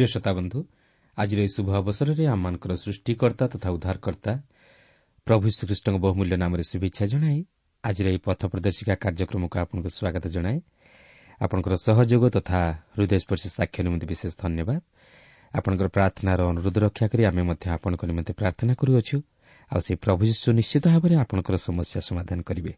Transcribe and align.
ପ୍ରିୟ 0.00 0.12
ଶ୍ରୋତାବନ୍ଧୁ 0.12 0.60
ଆଜିର 1.16 1.38
ଏହି 1.44 1.50
ଶୁଭ 1.56 1.68
ଅବସରରେ 1.80 2.24
ଆମମାନଙ୍କର 2.34 2.72
ସୃଷ୍ଟିକର୍ତ୍ତା 2.84 3.44
ତଥା 3.52 3.68
ଉଦ୍ଧାରକର୍ତ୍ତା 3.76 4.32
ପ୍ରଭୁ 5.26 5.46
ଶ୍ରୀକୃଷ୍ଣଙ୍କ 5.56 5.96
ବହୁମୂଲ୍ୟ 6.00 6.36
ନାମରେ 6.42 6.64
ଶୁଭେଚ୍ଛା 6.70 7.04
ଜଣାଇ 7.12 7.38
ଆଜିର 7.84 8.06
ଏହି 8.12 8.20
ପଥ 8.26 8.40
ପ୍ରଦର୍ଶିକା 8.52 8.94
କାର୍ଯ୍ୟକ୍ରମକୁ 9.04 9.56
ଆପଣଙ୍କୁ 9.62 9.90
ସ୍ୱାଗତ 9.96 10.24
ଜଣାଏ। 10.36 10.58
ଆପଣଙ୍କର 11.40 11.74
ସହଯୋଗ 11.86 12.22
ତଥା 12.36 12.60
ହୃଦୟସ୍ପର୍ଶୀ 12.94 13.48
ସାକ୍ଷ୍ୟ 13.56 13.80
ନିମନ୍ତେ 13.84 14.06
ବିଶେଷ 14.12 14.32
ଧନ୍ୟବାଦ। 14.42 14.80
ଆପଣଙ୍କର 15.54 15.88
ପ୍ରାର୍ଥନାର 15.96 16.40
ଅନୁରୋଧ 16.52 16.76
ରକ୍ଷା 16.86 17.06
କରି 17.12 17.22
ଆମେ 17.30 17.42
ମଧ୍ୟ 17.50 17.64
ଆପଣଙ୍କ 17.76 18.02
ନିମନ୍ତେ 18.10 18.32
ପ୍ରାର୍ଥନା 18.40 18.72
କରୁଅଛୁ। 18.80 19.16
ଆଉ 19.70 19.80
ସେହି 19.84 19.96
ପ୍ରଭୁ 20.04 20.22
ଯୀଶୁ 20.30 20.48
ନିଶ୍ଚିତ 20.60 20.84
ଭାବରେ 20.94 21.14
ଆପଣଙ୍କର 21.22 21.56
ସମସ୍ୟା 21.66 22.00
ସମାଧାନ 22.08 22.38
କରିବେ। 22.48 22.72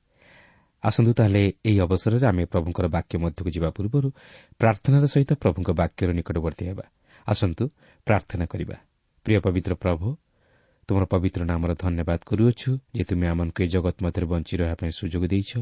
ଆସନ୍ତୁ 0.82 1.12
ତାହେଲେ 1.14 1.42
ଏହି 1.68 1.78
ଅବସରରେ 1.86 2.26
ଆମେ 2.26 2.42
ପ୍ରଭୁଙ୍କର 2.44 2.86
ବାକ୍ୟ 2.96 3.14
ମଧ୍ୟକୁ 3.22 3.48
ଯିବା 3.54 3.68
ପୂର୍ବରୁ 3.76 4.08
ପ୍ରାର୍ଥନାର 4.58 5.04
ସହିତ 5.06 5.30
ପ୍ରଭୁଙ୍କ 5.42 5.68
ବାକ୍ୟର 5.80 6.10
ନିକଟବର୍ତ୍ତୀ 6.18 6.64
ହେବା। 6.70 6.84
ଆସନ୍ତୁ 7.26 7.68
ପ୍ରାର୍ଥନା 8.06 8.46
କରିବା। 8.46 8.76
ପ୍ରିୟ 9.24 9.40
ପବିତ୍ର 9.40 9.74
ପ୍ରଭୁ 9.74 10.16
ତୁମର 10.88 11.04
ପବିତ୍ର 11.04 11.44
ନାମର 11.44 11.74
ଧନ୍ୟବାଦ 11.74 12.20
କରୁଅଛୁ 12.26 12.78
ଯେ 12.94 13.04
ତୁମେ 13.04 13.26
ଆମମାନଙ୍କୁ 13.28 13.62
ଏହି 13.62 13.70
ଜଗତ 13.70 13.96
ମଧ୍ୟରେ 14.02 14.26
ବଞ୍ଚି 14.26 14.56
ରହିବା 14.56 14.74
ପାଇଁ 14.74 14.90
ସୁଯୋଗ 14.90 15.24
ଦେଇଛ 15.26 15.52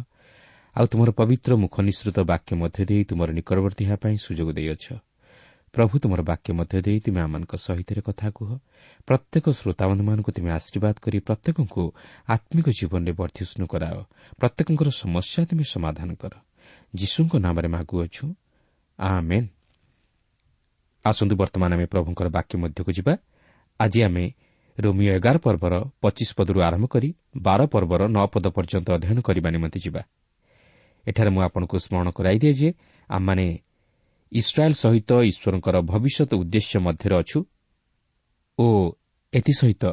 ଆଉ 0.76 0.87
ତୁମର 0.87 1.10
ପବିତ୍ର 1.10 1.56
ମୁଖ 1.56 1.81
ନିଃସୃତ 1.81 2.19
ବାକ୍ୟ 2.20 2.56
ମଧ୍ୟ 2.56 2.84
ଦେଇ 2.84 3.04
ତୁମର 3.04 3.28
ନିକଟବର୍ତ୍ତୀ 3.32 3.84
ହେବା 3.84 3.97
ପାଇଁ 3.97 4.16
ସୁଯୋଗ 4.16 4.53
ଦେଇଅଛ। 4.53 4.87
ପ୍ରଭୁ 5.72 5.99
ତୁମର 5.99 6.22
ବାକ୍ୟ 6.22 6.53
ମଧ୍ୟ 6.53 6.82
ଦେଇ 6.82 7.00
ତୁମେ 7.00 7.20
ଆମମାନଙ୍କ 7.20 7.54
ସହିତ 7.56 7.91
କଥା 8.06 8.31
କୁହ। 8.31 8.50
ପ୍ରତ୍ୟେକ 9.06 9.50
ଶ୍ରୋତାବନ୍ଧମାନଙ୍କୁ 9.50 10.31
ତୁମେ 10.32 10.50
ଆଶୀର୍ବାଦ 10.50 10.94
କରି 11.03 11.19
ପ୍ରତ୍ୟେକଙ୍କୁ 11.19 11.93
ଆତ୍ମିକ 12.28 12.66
ଜୀବନରେ 12.69 13.12
ବର୍ଦ୍ଧିଷ୍ଣୁ 13.12 13.66
କରାଅ। 13.66 13.99
ପ୍ରତ୍ୟେକଙ୍କର 14.37 14.88
ସମସ୍ୟା 14.91 15.44
ତୁମେ 15.44 15.65
ସମାଧାନ 15.65 16.15
କର। 16.15 16.32
ଯୀଶୁଙ୍କ 16.97 17.32
ନାମରେ 17.37 17.69
ମାଗୁଅଛୁ। 17.69 18.34
ଆମେନ୍। 18.99 19.49
ଆସନ୍ତୁ 21.05 21.34
ବର୍ତ୍ତମାନ 21.37 21.71
ଆମେ 21.77 21.87
ପ୍ରଭୁଙ୍କର 21.93 22.27
ବାକ୍ୟ 22.37 22.55
ମଧ୍ୟକୁ 22.62 22.91
ଯିବା। 22.99 23.12
ଆଜି 23.81 24.00
ଆମେ 24.06 24.25
ରୋମିଓ 24.78 25.11
ଏଗାର 25.19 25.37
ପର୍ବର 25.47 25.75
ପଚିଶ 26.03 26.31
ପଦରୁ 26.38 26.59
ଆରମ୍ଭ 26.69 26.87
କରି 26.94 27.09
ବାର 27.47 27.61
ପର୍ବର 27.72 28.00
ନଅ 28.16 28.27
ପଦ 28.33 28.44
ପର୍ଯ୍ୟନ୍ତ 28.56 28.88
ଅଧ୍ୟୟନ 28.97 29.19
କରିବା 29.28 29.49
ନିମନ୍ତେ 29.55 29.78
ଯିବା। 29.84 30.03
ଏଠାରେ 31.06 31.31
ମୁଁ 31.34 31.43
ଆପଣଙ୍କୁ 31.49 31.77
ସ୍ମରଣ 31.84 32.09
କରାଇଦିଏ 32.19 32.53
ଯେ 32.61 32.69
ଆମମାନେ 33.11 33.47
ଇସ୍ରାଏଲ୍ 34.33 34.77
ସହିତ 34.83 35.11
ଈଶ୍ୱରଙ୍କର 35.31 35.77
ଭବିଷ୍ୟତ 35.91 36.31
ଉଦ୍ଦେଶ୍ୟ 36.43 36.77
ମଧ୍ୟରେ 36.87 37.15
ଅଛୁ 37.22 37.38
ଓ 38.59 38.67
ଏଥିସହିତ 39.32 39.84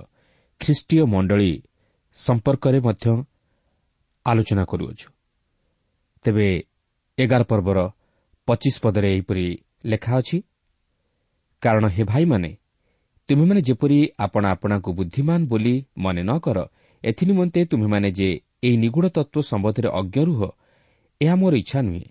ଖ୍ରୀଷ୍ଟୀୟ 0.61 1.03
ମଣ୍ଡଳୀ 1.13 1.51
ସମ୍ପର୍କରେ 2.17 2.79
ମଧ୍ୟ 2.87 3.05
ଆଲୋଚନା 4.25 4.63
କରୁଅଛୁ। 4.71 5.07
ତେବେ 6.25 6.47
ଏଗାର 7.17 7.41
ପର୍ବର 7.51 7.77
ପଚିଶ 8.47 8.75
ପଦରେ 8.83 9.07
ଏହିପରି 9.15 9.45
ଲେଖା 9.85 10.13
ଅଛି 10.19 10.37
କାରଣ 11.63 11.85
ହେ 11.87 12.03
ଭାଇମାନେ 12.03 12.51
ତୁମେମାନେ 13.29 13.61
ଯେପରି 13.67 13.97
ଆପଣା 14.25 14.47
ଆପଣାକୁ 14.55 14.89
ବୁଦ୍ଧିମାନ 14.97 15.39
ବୋଲି 15.51 15.75
ମନେ 16.03 16.21
ନ 16.23 16.31
କର 16.45 16.57
ଏଥିନିମନ୍ତେ 17.03 17.61
ତୁମେମାନେ 17.71 18.09
ଯେ 18.19 18.29
ଏହି 18.67 18.77
ନିଗୁଢ଼ 18.83 19.07
ତତ୍ତ୍ୱ 19.15 19.47
ସମ୍ବନ୍ଧରେ 19.49 19.89
ଅଜ୍ଞ 19.99 20.17
ରୁହ 20.27 20.41
ଏହା 21.21 21.35
ମୋର 21.41 21.53
ଇଚ୍ଛା 21.63 21.79
ନୁହେଁ। 21.81 22.05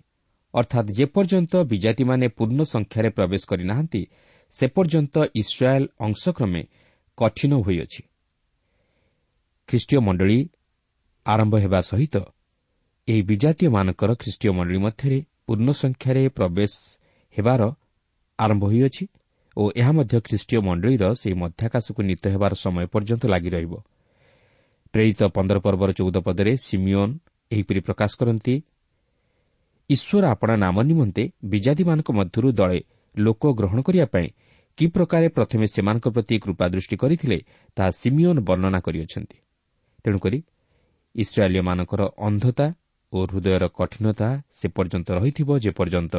ଅର୍ଥାତ୍ 0.53 0.89
ଯେପର୍ଯ୍ୟନ୍ତ 0.97 1.53
ବିଜାତିମାନେ 1.71 2.25
ପୂର୍ଣ୍ଣ 2.37 2.59
ସଂଖ୍ୟାରେ 2.73 3.09
ପ୍ରବେଶ 3.17 3.41
କରିନାହାନ୍ତି 3.51 4.01
ସେ 4.55 4.65
ପର୍ଯ୍ୟନ୍ତ 4.75 5.15
ଇସ୍ରାଏଲ୍ 5.41 5.87
ଅଂଶକ୍ରମେ 6.05 6.61
କଠିନ 7.17 7.51
ହୋଇଅଛି। 7.65 8.01
ଖ୍ରୀଷ୍ଟୀୟ 9.69 9.99
ମଣ୍ଡଳୀ 10.07 10.39
ଆରମ୍ଭ 11.25 11.53
ହେବା 11.63 11.79
ସହିତ 11.81 12.15
ଏହି 13.07 13.21
ବିଜାତୀୟମାନଙ୍କର 13.29 14.11
ଖ୍ରୀଷ୍ଟୀୟ 14.21 14.49
ମଣ୍ଡଳୀ 14.57 14.79
ମଧ୍ୟରେ 14.85 15.17
ପୂର୍ଣ୍ଣ 15.45 15.69
ସଂଖ୍ୟାରେ 15.81 16.23
ପ୍ରବେଶ 16.37 16.73
ହେବାର 17.35 17.61
ଆରମ୍ଭ 18.39 18.63
ହୋଇଅଛି। 18.71 19.03
ଓ 19.57 19.63
ଏହା 19.81 19.91
ମଧ୍ୟ 19.97 20.17
ଖ୍ରୀଷ୍ଟୀୟ 20.27 20.59
ମଣ୍ଡଳୀର 20.67 21.03
ସେହି 21.21 21.35
ମଧ୍ୟାକାଶକୁ 21.43 22.01
ନୀତ 22.09 22.23
ହେବାର 22.33 22.53
ସମୟ 22.63 22.85
ପର୍ଯ୍ୟନ୍ତ 22.93 23.23
ଲାଗି 23.33 23.49
ରହିବ। 23.55 23.73
ପ୍ରେରିତ 24.93 25.21
ପନ୍ଦର 25.35 25.57
ପର୍ବର 25.65 25.89
ଚଉଦ 25.99 26.17
ପଦରେ 26.27 26.51
ସିମିଓନ୍ 26.65 27.13
ଏହିପରି 27.51 27.79
ପ୍ରକାଶ 27.87 28.11
କରନ୍ତି 28.19 28.55
ଈଶ୍ୱର 29.89 30.23
ଆପଣା 30.33 30.55
ନାମ 30.65 30.75
ନିମନ୍ତେ 30.89 31.23
ବିଜାତିମାନଙ୍କ 31.51 32.09
ମଧ୍ୟରୁ 32.19 32.49
ଦଳେ 32.59 32.79
ଲୋକ 33.15 33.43
ଗ୍ରହଣ 33.59 33.79
କରିବା 33.87 34.07
ପାଇଁ 34.13 34.27
କି 34.77 34.85
ପ୍ରକାରେ 34.95 35.27
ପ୍ରଥମେ 35.37 35.65
ସେମାନଙ୍କ 35.75 36.07
ପ୍ରତି 36.15 36.35
କୃପାଦୃଷ୍ଟି 36.43 36.95
କରିଥିଲେ 37.03 37.37
ତାହା 37.77 37.91
ସିମିଓନ୍ 38.01 38.39
ବର୍ଣ୍ଣନା 38.47 38.79
କରିଅଛନ୍ତି। 38.85 39.37
ତେଣୁକରି 40.05 40.39
ଇସ୍ରାଏଲୀୟମାନଙ୍କର 41.15 42.01
ଅନ୍ଧତା 42.27 42.67
ଓ 43.13 43.17
ହୃଦୟର 43.31 43.63
କଠିନତା 43.77 44.29
ସେ 44.57 44.65
ପର୍ଯ୍ୟନ୍ତ 44.75 45.07
ରହିଥିବ 45.17 45.49
ଯେପର୍ଯ୍ୟନ୍ତ 45.65 46.15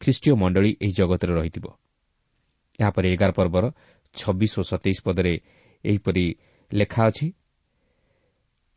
ଖ୍ରୀଷ୍ଟୀୟ 0.00 0.32
ମଣ୍ଡଳୀ 0.42 0.70
ଏହି 0.84 0.92
ଜଗତରେ 0.98 1.32
ରହିଥିବ। 1.40 1.66
ଏହାପରେ 2.78 3.06
ଏଗାର 3.12 3.30
ପର୍ବର 3.32 3.64
ଛବିଶ 4.14 4.52
ଓ 4.60 4.62
ସତେଇଶ 4.62 4.98
ପଦରେ 5.06 5.34
ଏହିପରି 5.84 6.24
ଲେଖା 6.70 7.02
ଅଛି 7.10 7.26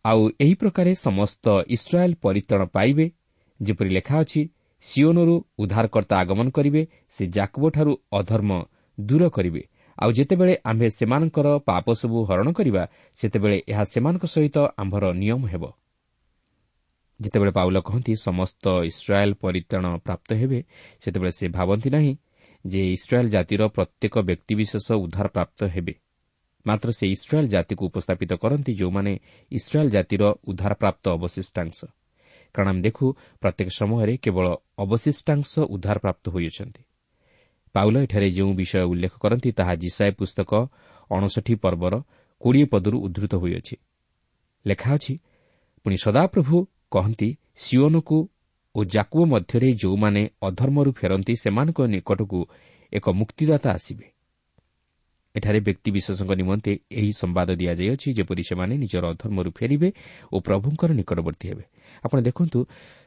ଆଉ 0.06 0.22
ଏହି 0.44 0.56
ପ୍ରକାରେ 0.56 0.92
ସମସ୍ତ 0.98 1.46
ଇସ୍ରାଏଲ୍ 1.76 2.16
ପରିତ୍ରାଣ 2.22 2.62
ପାଇବେ 2.76 3.06
ଯେପରି 3.60 3.90
ଲେଖା 3.90 4.16
ଅଛି 4.24 4.42
ସିଓନରୁ 4.86 5.36
ଉଦ୍ଧାରକର୍ତ୍ତା 5.60 6.16
ଆଗମନ 6.24 6.48
କରିବେ 6.50 6.82
ସେ 7.10 7.24
ଜାକବଠାରୁ 7.28 7.94
ଅଧର୍ମ 8.12 8.52
ଦୂର 8.98 9.24
କରିବେ। 9.30 9.62
ଆଉ 9.98 10.10
ଯେତେବେଳେ 10.12 10.54
ଆମ୍ଭେ 10.66 10.88
ସେମାନଙ୍କର 10.90 11.48
ପାପ 11.66 11.86
ସବୁ 11.94 12.18
ହରଣ 12.30 12.48
କରିବା 12.52 12.84
ସେତେବେଳେ 13.20 13.58
ଏହା 13.72 13.84
ସେମାନଙ୍କ 13.84 14.24
ସହିତ 14.26 14.58
ଆମ୍ଭର 14.82 15.04
ନିୟମ 15.14 15.42
ହେବ। 15.54 15.64
ଯେତେବେଳେ 17.20 17.52
ପାଉଲ 17.52 17.78
କହନ୍ତି 17.88 18.14
ସମସ୍ତ 18.28 18.66
ଇସ୍ରାଏଲ୍ 18.92 19.34
ପରିତ୍ରାଣ 19.44 19.86
ପ୍ରାପ୍ତ 20.06 20.30
ହେବେ 20.42 20.60
ସେତେବେଳେ 21.02 21.32
ସେ 21.32 21.46
ଭାବନ୍ତି 21.58 21.90
ନାହିଁ 21.90 22.14
ଯେ 22.66 22.82
ଇସ୍ରାଏଲ୍ 22.92 23.30
ଜାତିର 23.30 23.62
ପ୍ରତ୍ୟେକ 23.68 24.16
ବ୍ୟକ୍ତିବିଶେଷ 24.28 24.88
ଉଦ୍ଧାର 25.04 25.28
ପ୍ରାପ୍ତ 25.28 25.60
ହେବେ 25.66 25.94
ମାତ୍ର 26.66 26.90
ସେ 26.92 27.06
ଇସ୍ରାଏଲ୍ 27.08 27.50
ଜାତିକୁ 27.50 27.84
ଉପସ୍ଥାପିତ 27.86 28.32
କରନ୍ତି 28.34 28.72
ଯେଉଁମାନେ 28.74 29.14
ଇସ୍ରାଏଲ୍ 29.52 29.92
ଜାତିର 29.92 30.24
ଉଦ୍ଧାରପ୍ରାପ୍ତ 30.48 31.06
ଅବଶିଷ୍ଟାଂଶ 31.10 31.78
କାରଣ 32.56 32.68
ଆମେ 32.70 32.82
ଦେଖୁ 32.82 33.06
ପ୍ରତ୍ୟେକ 33.42 33.70
ସମୟରେ 33.80 34.14
କେବଳ 34.18 34.46
ଅବଶିଷ୍ଟାଂଶ 34.78 35.52
ଉଦ୍ଧାରପ୍ରାପ୍ତ 35.74 36.26
ହୋଇଅଛନ୍ତି 36.30 36.82
ପାଉଲ 37.76 37.96
ଏଠାରେ 37.98 38.28
ଯେଉଁ 38.30 38.52
ବିଷୟ 38.54 38.84
ଉଲ୍ଲେଖ 38.84 39.14
କରନ୍ତି 39.20 39.50
ତାହା 39.52 39.74
ଜିସାଏ 39.76 40.12
ପୁସ୍ତକ 40.12 40.52
ଅଣଷଠି 41.12 41.54
ପର୍ବର 41.56 41.94
କୋଡ଼ିଏ 42.42 42.66
ପଦରୁ 42.66 42.98
ଉଦ୍ଧୃତ 43.00 43.34
ହୋଇଅଛି। 43.36 43.76
ଲେଖା 44.66 44.90
ଅଛି 44.96 45.14
ପୁଣି 45.86 45.98
ସଦାପ୍ରଭୁ 45.98 46.58
କହନ୍ତି 46.92 47.30
ସିଓନକୁ 47.56 48.18
ଓ 48.76 48.80
ଜାକୁବ 48.84 49.22
ମଧ୍ୟରେ 49.26 49.70
ଯେଉଁମାନେ 49.74 50.22
ଅଧର୍ମରୁ 50.42 50.92
ଫେରନ୍ତି 50.92 51.34
ସେମାନଙ୍କ 51.36 51.80
ନିକଟକୁ 51.86 52.40
ଏକ 52.94 53.06
ମୁକ୍ତିଦାତା 53.10 53.70
ଆସିବେ। 53.72 54.06
ଏଠାରେ 55.36 55.60
ବ୍ୟକ୍ତିବିଶେଷଙ୍କ 55.60 56.32
ନିମନ୍ତେ 56.32 56.72
ଏହି 56.92 57.12
ସମ୍ବାଦ 57.12 57.50
ଦିଆଯାଇଅଛି 57.56 58.08
ଯେପରି 58.14 58.44
ସେମାନେ 58.44 58.74
ନିଜର 58.78 59.04
ଅଧର୍ମରୁ 59.14 59.50
ଫେରିବେ 59.52 59.90
ଓ 60.32 60.36
ପ୍ରଭୁଙ୍କର 60.40 60.90
ନିକଟବର୍ତ୍ତୀ 60.92 61.46
ହେବେ। 61.50 61.64
ଆପଣ 62.06 62.18
ଦେଖନ୍ତୁ 62.22 62.60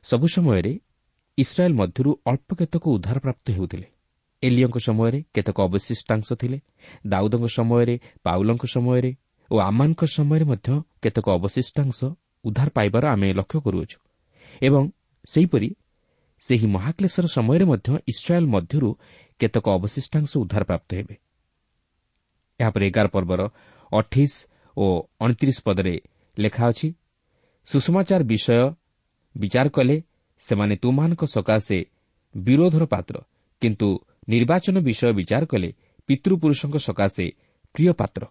ସବୁ 0.05 0.27
ସମୟରେ 0.27 0.73
ଇସ୍ରାଏଲ୍ 1.39 1.75
ମଧ୍ୟରୁ 1.75 2.11
ଅଳ୍ପ 2.27 2.49
କେତେକ 2.55 2.85
ଉଦ୍ଧାରପ୍ରାପ୍ତ 2.89 3.47
ହେଉଥିଲେ। 3.51 3.87
ଏଲିଓଙ୍କ 4.43 4.77
ସମୟରେ 4.79 5.19
କେତେକ 5.35 5.59
ଅବଶିଷ୍ଟାଂଶ 5.61 6.29
ଥିଲେ 6.33 6.59
ଦାଉଦଙ୍କ 7.07 7.47
ସମୟରେ 7.59 7.95
ପାଉଲଙ୍କ 8.23 8.65
ସମୟରେ 8.75 9.11
ଓ 9.51 9.55
ଆମାନଙ୍କ 9.59 10.03
ସମୟରେ 10.17 10.45
ମଧ୍ୟ 10.45 10.69
କେତେକ 11.03 11.27
ଅବଶିଷ୍ଟାଂଶ 11.31 11.99
ଉଦ୍ଧାର 12.45 12.69
ପାଇବାର 12.71 13.05
ଆମେ 13.07 13.29
ଲକ୍ଷ୍ୟ 13.33 13.59
କରୁଅଛୁ। 13.61 13.99
ଏବଂ 14.63 14.83
ସେହିପରି 15.33 15.71
ସେହି 16.43 16.67
ମହାକ୍ଲେଶର 16.67 17.27
ସମୟରେ 17.27 17.65
ମଧ୍ୟ 17.65 17.89
ଇସ୍ରାଏଲ୍ 18.09 18.47
ମଧ୍ୟରୁ 18.47 18.91
କେତେକ 19.41 19.67
ଅବଶିଷ୍ଟାଂଶ 19.69 20.31
ଉଦ୍ଧାରପ୍ରାପ୍ତ 20.37 20.91
ହେବେ। 20.95 21.15
ଏହାପରେ 22.61 22.85
ଏଗାର 22.87 23.07
ପର୍ବର 23.09 23.41
ଅଠେଇଶ 23.93 24.35
ଓ 24.77 24.85
ଅଣତିରିଶ 25.21 25.59
ପଦରେ 25.65 25.95
ଲେଖା 26.39 26.65
ଅଛି 26.69 26.89
ସୁଷମାଚାର 27.67 28.23
ବିଷୟ 28.23 28.75
ବିଚାର 29.37 29.67
କଲେ 29.69 29.97
ସେମାନେ 30.39 30.75
ତୁମାନଙ୍କ 30.77 31.23
ସକାଶେ 31.25 31.79
ବିରୋଧର 32.35 32.85
ପାତ୍ର 32.85 33.17
କିନ୍ତୁ 33.63 33.89
ନିର୍ବାଚନ 34.29 34.77
ବିଷୟ 34.81 35.13
ବିଚାର 35.13 35.45
କଲେ 35.47 35.71
ପିତୃପୁରୁଷଙ୍କ 36.09 36.77
ସକାଶେ 36.77 37.27
ପ୍ରିୟ 37.75 37.93
ପାତ୍ର। 37.93 38.23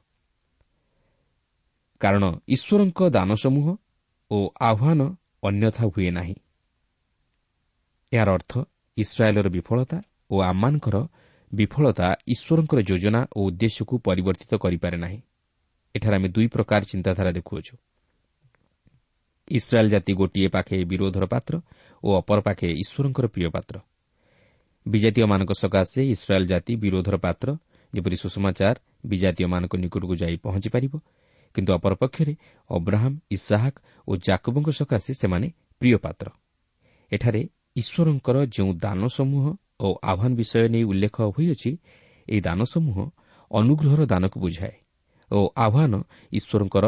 କାରଣ 2.01 2.23
ଈଶ୍ୱରଙ୍କ 2.47 2.99
ଦାନସମୂହ 3.09 3.67
ଓ 4.31 4.37
ଆହ୍ୱାନ 4.61 5.01
ଅନ୍ୟଥା 5.43 5.83
ହୁଏ 5.87 6.09
ନାହିଁ। 6.11 6.35
ଏହାର 8.13 8.29
ଅର୍ଥ 8.37 8.53
ଇସ୍ରାଏଲ୍ର 8.97 9.47
ବିଫଳତା 9.49 9.97
ଓ 10.31 10.35
ଆମମାନଙ୍କର 10.41 10.97
ବିଫଳତା 11.51 12.07
ଈଶ୍ୱରଙ୍କର 12.33 12.79
ଯୋଜନା 12.89 13.21
ଓ 13.37 13.39
ଉଦ୍ଦେଶ୍ୟକୁ 13.47 13.95
ପରିବର୍ତ୍ତିତ 14.07 14.53
କରିପାରେ 14.63 14.97
ନାହିଁ। 14.97 15.19
ଏଠାରେ 15.95 16.15
ଆମେ 16.15 16.29
ଦୁଇ 16.35 16.47
ପ୍ରକାର 16.47 16.81
ଚିନ୍ତାଧାରା 16.91 17.31
ଦେଖୁଅଛୁ। 17.37 17.73
ଇସ୍ରାଏଲ୍ 19.47 19.89
ଜାତି 19.89 20.11
ଗୋଟିଏ 20.13 20.47
ପାଖେ 20.55 20.75
ବିରୋଧର 20.91 21.25
ପାତ୍ର 21.25 21.53
ଓ 22.03 22.09
ଅପର 22.21 22.39
ପାଖେ 22.47 22.67
ଈଶ୍ୱରଙ୍କର 22.83 23.25
ପ୍ରିୟ 23.27 23.49
ପାତ୍ର। 23.55 23.75
ବିଜାତୀୟମାନଙ୍କ 24.85 25.51
ସକାଶେ 25.53 26.01
ଇସ୍ରାଏଲ୍ 26.13 26.47
ଜାତି 26.47 26.73
ବିରୋଧର 26.75 27.15
ପାତ୍ର 27.17 27.47
ଯେପରି 27.93 28.15
ସୁଷମାଚାର 28.15 28.75
ବିଜାତୀୟମାନଙ୍କ 29.05 29.73
ନିକଟକୁ 29.83 30.13
ଯାଇ 30.15 30.35
ପହଞ୍ଚିପାରିବ 30.45 30.93
କିନ୍ତୁ 31.55 31.71
ଅପରପକ୍ଷରେ 31.73 32.33
ଅବ୍ରାହମ୍ 32.69 33.17
ଇସାହାକ୍ 33.31 33.77
ଓ 34.07 34.11
ଜାକବଙ୍କ 34.17 34.69
ସକାଶେ 34.79 35.11
ସେମାନେ 35.13 35.47
ପ୍ରିୟ 35.81 35.97
ପାତ୍ର। 35.97 36.27
ଏଠାରେ 37.11 37.41
ଈଶ୍ୱରଙ୍କର 37.75 38.37
ଯେଉଁ 38.55 38.71
ଦାନ 38.79 39.01
ସମୂହ 39.09 39.45
ଓ 39.79 39.87
ଆହ୍ୱାନ 40.03 40.31
ବିଷୟ 40.35 40.65
ନେଇ 40.73 40.83
ଉଲ୍ଲେଖ 40.83 41.17
ହୋଇଅଛି 41.35 41.71
ଏହି 42.27 42.41
ଦାନସମୂହ 42.41 42.97
ଅନୁଗ୍ରହର 43.51 44.01
ଦାନକୁ 44.05 44.37
ବୁଝାଏ 44.39 44.75
ଓ 45.31 45.39
ଆହ୍ୱାନ 45.57 45.93
ଈଶ୍ୱରଙ୍କର 46.31 46.85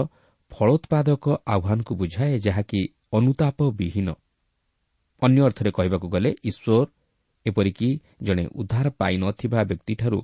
ଫଳୋତ୍ପାଦକ 0.52 1.26
ଆହ୍ୱାନକୁ 1.56 1.92
ବୁଝାଏ 1.96 2.34
ଯାହାକି 2.40 2.82
ଅନୁତାପ 3.12 3.58
ବିହୀନ 3.72 4.08
ଅନ୍ୟ 5.22 5.40
ଅର୍ଥରେ 5.48 5.72
କହିବାକୁ 5.72 6.08
ଗଲେ 6.10 6.30
ଈଶ୍ୱର 6.50 6.88
ଏପରିକି 7.46 7.90
ଜଣେ 8.22 8.44
ଉଦ୍ଧାର 8.56 8.88
ପାଇନଥିବା 9.00 9.60
ବ୍ୟକ୍ତିଠାରୁ 9.64 10.20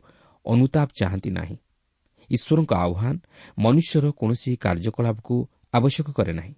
ଅନୁତାପ 0.46 0.88
ଚାହାନ୍ତି 1.00 1.30
ନାହିଁ। 1.32 1.56
ଈଶ୍ୱରଙ୍କ 2.30 2.72
ଆହ୍ୱାନ 2.86 3.16
ମନୁଷ୍ୟର 3.58 4.06
କୌଣସି 4.20 4.52
କାର୍ଯ୍ୟକଳାପକୁ 4.64 5.36
ଆବଶ୍ୟକ 5.74 6.08
କରେ 6.18 6.34
ନାହିଁ। 6.34 6.54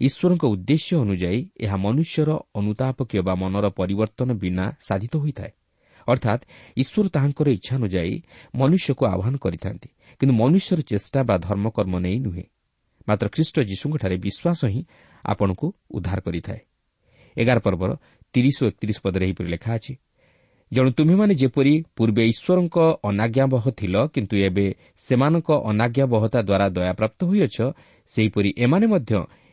ଈଶ୍ୱରଙ୍କ 0.00 0.44
ଉଦ୍ଦେଶ୍ୟ 0.54 0.92
ଅନୁଯାୟୀ 1.04 1.40
ଏହା 1.64 1.76
ମନୁଷ୍ୟର 1.76 2.30
ଅନୁତାପ 2.54 2.98
କିମ୍ବା 3.10 3.34
ମନର 3.42 3.66
ପରିବର୍ତ୍ତନ 3.78 4.28
ବିନା 4.42 4.64
ସାଧିତ 4.80 5.14
ହୋଇଥାଏ। 5.22 5.52
ଅର୍ଥାତ୍ 6.08 6.42
ଈଶ୍ୱର 6.76 7.06
ତାହାଙ୍କର 7.14 7.46
ଇଚ୍ଛା 7.58 7.72
ଅନୁଯାୟୀ 7.78 8.14
ମନୁଷ୍ୟକୁ 8.54 9.02
ଆହ୍ୱାନ 9.12 9.34
କରିଥାନ୍ତି 9.44 9.88
କିନ୍ତୁ 10.20 10.34
ମନୁଷ୍ୟର 10.42 10.80
ଚେଷ୍ଟା 10.90 11.20
ବା 11.28 11.34
ଧର୍ମକର୍ମ 11.46 11.94
ନେଇ 12.04 12.18
ନୁହେଁ। 12.26 12.44
ମାତ୍ର 13.08 13.26
ଖ୍ରୀଷ୍ଟ 13.34 13.56
ଯୀଶୁଙ୍କଠାରେ 13.70 14.16
ବିଶ୍ୱାସ 14.24 14.60
ହିଁ 14.72 14.82
ଆପଣଙ୍କୁ 15.24 15.66
ଉଦ୍ଧାର 15.96 16.18
କରିଥାଏ। 16.26 16.60
ଏଗାର 17.36 17.58
ପର୍ବର 17.66 17.90
ତିରିଶ 18.34 18.56
ଓ 18.62 18.66
ଏକତିରିଶ 18.70 18.98
ପଦରେ 19.04 19.24
ଏହିପରି 19.26 19.48
ଲେଖା 19.54 19.70
ଅଛି 19.78 19.94
ଜଣେ 20.72 20.90
ତୁମେମାନେ 20.90 21.34
ଯେପରି 21.34 21.74
ପୂର୍ବେ 21.96 22.22
ଈଶ୍ୱରଙ୍କ 22.32 22.76
ଅନାଜ୍ଞାବହ 23.08 23.64
ଥିଲ 23.78 23.94
କିନ୍ତୁ 24.14 24.34
ଏବେ 24.48 24.66
ସେମାନଙ୍କ 25.02 25.48
ଅନାଜ୍ଞାବହତା 25.70 26.40
ଦ୍ୱାରା 26.48 26.66
ଦୟାପ୍ରାପ୍ତ 26.76 27.20
ହୋଇଅଛ 27.30 27.56
ସେହିପରି 28.10 28.50
ଏମାନେ 28.64 28.86
ମଧ୍ୟ 28.86 29.12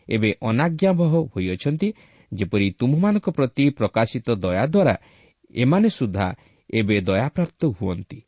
ଏବେ 0.10 0.30
ଅନାଜ୍ଞାବହ 0.42 1.12
ହୋଇଅଛନ୍ତି 1.36 1.90
ଯେପରି 2.34 2.68
ତୁମମାନଙ୍କ 2.80 3.28
ପ୍ରତି 3.30 3.70
ପ୍ରକାଶିତ 3.70 4.28
ଦୟା 4.44 4.66
ଦ୍ୱାରା 4.66 4.96
ଏମାନେ 5.56 5.90
ସୁଦ୍ଧା 5.90 6.28
ଏବେ 6.74 6.96
ଦୟାପ୍ରାପ୍ତ 7.02 7.62
ହୁଅନ୍ତି। 7.78 8.20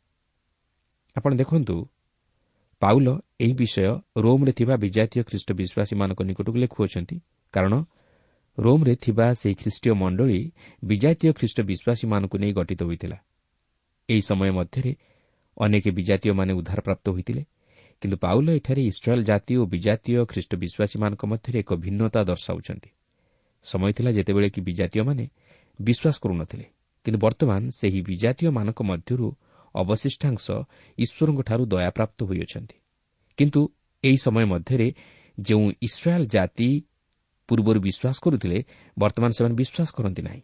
ଆପଣ 1.16 1.30
ଦେଖନ୍ତୁ 1.34 1.76
ପାଉଲ 2.82 3.08
ଏହି 3.40 3.52
ବିଷୟ 3.52 3.84
ରୋମ୍ରେ 4.16 4.52
ଥିବା 4.52 4.74
ବିଜାତୀୟ 4.76 5.22
ଖ୍ରୀଷ୍ଟ 5.22 5.48
ବିଶ୍ୱାସୀମାନଙ୍କ 5.52 6.20
ନିକଟକୁ 6.22 6.58
ଲେଖୁଅଛନ୍ତି। 6.58 7.16
କାରଣ 7.52 7.74
ରୋମ୍ରେ 8.58 8.94
ଥିବା 8.96 9.26
ସେହି 9.34 9.54
ଖ୍ରୀଷ୍ଟୀୟ 9.54 9.92
ମଣ୍ଡଳୀ 9.94 10.40
ବିଜାତୀୟ 10.84 11.30
ଖ୍ରୀଷ୍ଟ 11.32 11.58
ବିଶ୍ୱାସୀମାନଙ୍କୁ 11.60 12.36
ନେଇ 12.38 12.52
ଗଠିତ 12.52 12.80
ହୋଇଥିଲା। 12.82 13.18
ଏହି 14.08 14.22
ସମୟ 14.22 14.50
ମଧ୍ୟରେ 14.50 14.92
ଅନେକ 15.56 15.84
ବିଜାତୀୟମାନେ 15.98 16.52
ଉଦ୍ଧାରପ୍ରାପ୍ତ 16.52 17.06
ହୋଇଥିଲେ। 17.10 17.42
କିନ୍ତୁ 18.02 18.16
ପାଉଲ 18.16 18.46
ଏଠାରେ 18.50 18.82
ଇସ୍ରାଏଲ୍ 18.82 19.24
ଜାତି 19.24 19.52
ଓ 19.56 19.62
ବିଜାତୀୟ 19.66 20.24
ଖ୍ରୀଷ୍ଟ 20.30 20.52
ବିଶ୍ୱାସୀମାନଙ୍କ 20.62 21.22
ମଧ୍ୟରେ 21.26 21.58
ଏକ 21.58 21.70
ଭିନ୍ନତା 21.74 22.20
ଦର୍ଶାଉଛନ୍ତି। 22.24 22.90
ସମୟ 23.62 23.90
ଥିଲା 23.92 24.10
ଯେତେବେଳେ 24.10 24.48
କି 24.50 24.60
ବିଜାତୀୟମାନେ 24.60 25.24
ବିଶ୍ୱାସ 25.78 26.16
କରୁନଥିଲେ 26.22 26.66
କିନ୍ତୁ 27.04 27.18
ବର୍ତ୍ତମାନ 27.18 27.60
ସେହି 27.70 28.00
ବିଜାତୀୟମାନଙ୍କ 28.02 28.80
ମଧ୍ୟରୁ 28.82 29.28
ଅବଶିଷ୍ଟାଂଶ 29.74 30.44
ଈଶ୍ୱରଙ୍କଠାରୁ 30.98 31.62
ଦୟାପ୍ରାପ୍ତ 31.66 32.18
ହୋଇଅଛନ୍ତି। 32.28 32.76
କିନ୍ତୁ 33.38 33.60
ଏହି 34.04 34.16
ସମୟ 34.16 34.44
ମଧ୍ୟରେ 34.44 34.88
ଯେଉଁ 35.38 35.66
ଇସ୍ରାଏଲ୍ 35.82 36.26
ଜାତି 36.26 36.70
ପୂର୍ବରୁ 37.48 37.80
ବିଶ୍ୱାସ 37.80 38.16
କରୁଥିଲେ 38.24 38.58
ବର୍ତ୍ତମାନ 38.98 39.30
ସେମାନେ 39.30 39.54
ବିଶ୍ୱାସ 39.54 39.88
କରନ୍ତି 39.96 40.22
ନାହିଁ। 40.22 40.42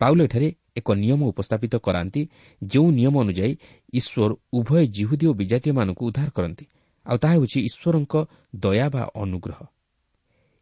ପାଉଲ 0.00 0.18
ଏଠାରେ 0.22 0.48
ଏକ 0.78 0.88
ନିୟମ 1.02 1.20
ଉପସ୍ଥାପିତ 1.32 1.74
କରାନ୍ତି 1.76 2.22
ଯେଉଁ 2.62 2.88
ନିୟମ 2.98 3.14
ଅନୁଯାୟୀ 3.24 3.52
ଈଶ୍ୱର 3.98 4.30
ଉଭୟ 4.58 4.82
ଜିହୁଦୀ 4.96 5.24
ଓ 5.26 5.32
ବିଜାତୀୟମାନଙ୍କୁ 5.40 6.02
ଉଦ୍ଧାର 6.08 6.28
କରନ୍ତି। 6.36 6.64
ଆଉ 7.06 7.16
ତାହା 7.22 7.34
ହେଉଛି 7.36 7.58
ଈଶ୍ୱରଙ୍କ 7.68 8.14
ଦୟା 8.56 8.86
ବା 8.94 9.02
ଅନୁଗ୍ରହ। 9.22 9.58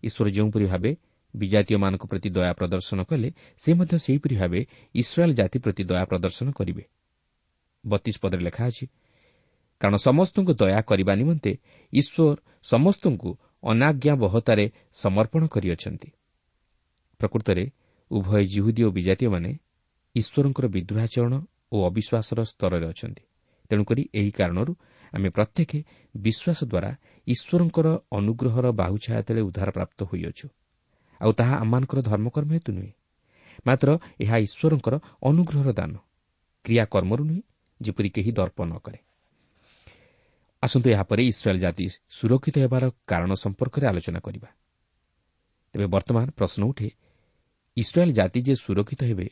ଈଶ୍ୱର 0.02 0.26
ଯେଉଁପରି 0.36 0.66
ଭାବେ 0.66 0.90
ବିଜାତୀୟମାନଙ୍କ 1.34 2.04
ପ୍ରତି 2.10 2.28
ଦୟା 2.36 2.52
ପ୍ରଦର୍ଶନ 2.58 2.98
କଲେ 3.10 3.28
ସେ 3.62 3.70
ମଧ୍ୟ 3.74 3.94
ସେହିପରି 4.04 4.34
ଭାବେ 4.40 4.60
ଇସ୍ରାଏଲ୍ 4.94 5.34
ଜାତି 5.34 5.58
ପ୍ରତି 5.64 5.82
ଦୟା 5.90 6.04
ପ୍ରଦର୍ଶନ 6.10 6.46
କରିବେ। 6.58 6.84
ବତିଶ 7.84 8.16
ପଦରେ 8.22 8.42
ଲେଖା 8.46 8.64
ଅଛି 8.70 8.86
କାରଣ 9.80 9.96
ସମସ୍ତଙ୍କୁ 10.08 10.52
ଦୟା 10.60 10.80
କରିବା 10.88 11.12
ନିମନ୍ତେ 11.20 11.52
ଈଶ୍ୱର 11.92 12.36
ସମସ୍ତଙ୍କୁ 12.62 13.30
ଅନାଜ୍ଞାବହତାରେ 13.62 14.66
ସମର୍ପଣ 14.92 15.42
କରିଅଛନ୍ତି। 15.46 16.08
ପ୍ରକୃତରେ 17.20 17.64
ଉଭୟ 18.14 18.42
ଜିହୁଦୀ 18.46 18.82
ଓ 18.84 18.90
ବିଜାତୀୟମାନେ 18.90 19.50
ଈଶ୍ୱରଙ୍କର 20.14 20.66
ବିଦ୍ରୋହାଚରଣ 20.76 21.34
ଓ 21.72 21.76
ଅବିଶ୍ୱାସର 21.88 22.38
ସ୍ତରରେ 22.44 22.86
ଅଛନ୍ତି। 22.86 23.22
ତେଣୁକରି 23.70 24.02
ଏହି 24.14 24.30
କାରଣରୁ 24.30 24.72
ଆମେ 25.12 25.28
ପ୍ରତ୍ୟେକ 25.36 25.70
ବିଶ୍ୱାସ 26.14 26.60
ଦ୍ୱାରା 26.72 26.90
ଈଶ୍ୱରଙ୍କର 27.26 27.86
ଅନୁଗ୍ରହର 28.10 28.66
ବାହୁଛାୟା 28.80 29.22
ତଳେ 29.22 29.40
ଉଦ୍ଧାରପ୍ରାପ୍ତ 29.40 29.98
ହୋଇଅଛୁ। 30.04 30.46
ଆଉ 31.20 31.32
ତାହା 31.32 31.54
ଆମମାନଙ୍କର 31.56 31.98
ଧର୍ମକର୍ମ 32.02 32.50
ହେତୁ 32.52 32.70
ନୁହେଁ। 32.72 32.92
ମାତ୍ର 33.66 33.88
ଏହା 34.20 34.36
ଈଶ୍ୱରଙ୍କର 34.46 34.94
ଅନୁଗ୍ରହର 35.22 35.68
ଦାନ 35.72 35.92
କ୍ରିୟାକର୍ମରୁ 36.64 37.22
ନୁହେଁ 37.24 37.42
ଯେପରି 37.80 38.08
କେହି 38.08 38.30
ଦର୍ପ 38.32 38.58
ନ 38.62 38.72
କରେ। 38.84 38.98
ଆସନ୍ତୁ 40.62 40.88
ଏହାପରେ 40.90 41.22
ଇସ୍ରାଏଲ୍ 41.24 41.60
ଜାତି 41.60 41.86
ସୁରକ୍ଷିତ 42.10 42.56
ହେବାର 42.58 42.84
କାରଣ 43.06 43.30
ସମ୍ପର୍କରେ 43.34 43.84
ଆଲୋଚନା 43.86 44.20
କରିବା। 44.20 44.48
ତେବେ 45.74 45.86
ବର୍ତ୍ତମାନ 45.86 46.24
ପ୍ରଶ୍ନ 46.30 46.62
ଉଠେ 46.64 46.88
ଇସ୍ରାଏଲ୍ 47.76 48.12
ଜାତି 48.12 48.40
ଯେ 48.42 48.54
ସୁରକ୍ଷିତ 48.54 49.02
ହେବେ 49.04 49.26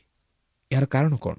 ଏହାର 0.71 0.87
କାରଣ 0.87 1.13
କ'ଣ? 1.17 1.37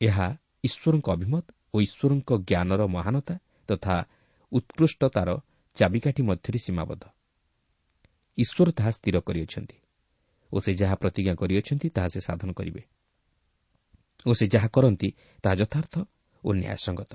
ଏହା 0.00 0.26
ଈଶ୍ୱରଙ୍କ 0.64 1.06
ଅଭିମତ 1.10 1.46
ଓ 1.74 1.76
ଈଶ୍ୱରଙ୍କ 1.80 2.30
ଜ୍ଞାନର 2.48 2.82
ମହାନତା 2.86 3.34
ତଥା 3.68 3.94
ଉତ୍କୃଷ୍ଟତାର 4.52 5.28
ଚାବିକାଠି 5.76 6.22
ମଧ୍ୟରେ 6.22 6.58
ସୀମାବଦ୍ଧ। 6.58 7.04
ଈଶ୍ୱର 8.38 8.68
ତାହା 8.70 8.90
ସ୍ଥିର 8.90 9.16
କରିଅଛନ୍ତି 9.20 9.76
ଓ 10.52 10.56
ସେ 10.60 10.72
ଯାହା 10.74 10.94
ପ୍ରତିଜ୍ଞା 10.94 11.34
କରିଅଛନ୍ତି 11.34 11.86
ତାହା 11.88 12.08
ସେ 12.08 12.20
ସାଧନ 12.20 12.50
କରିବେ। 12.52 12.82
ଓ 14.26 14.32
ସେ 14.32 14.44
ଯାହା 14.46 14.68
କରନ୍ତି 14.68 15.08
ତାହା 15.42 15.54
ଯଥାର୍ଥ 15.54 15.94
ଓ 16.44 16.48
ନ୍ୟାୟସଙ୍ଗତ। 16.52 17.12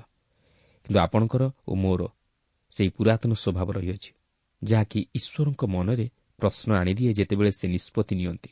କିନ୍ତୁ 0.86 0.98
ଆପଣଙ୍କର 1.00 1.42
ଓ 1.68 1.72
ମୋର 1.74 2.02
ସେହି 2.72 2.90
ପୁରାତନ 2.90 3.30
ସ୍ୱଭାବ 3.34 3.68
ରହିଅଛି 3.72 4.10
ଯାହାକି 4.62 5.00
ଈଶ୍ୱରଙ୍କ 5.14 5.62
ମନରେ 5.64 6.06
ପ୍ରଶ୍ନ 6.38 6.68
ଆଣିଦିଏ 6.74 7.12
ଯେତେବେଳେ 7.12 7.50
ସେ 7.50 7.66
ନିଷ୍ପତ୍ତି 7.68 8.14
ନିଅନ୍ତି। 8.16 8.50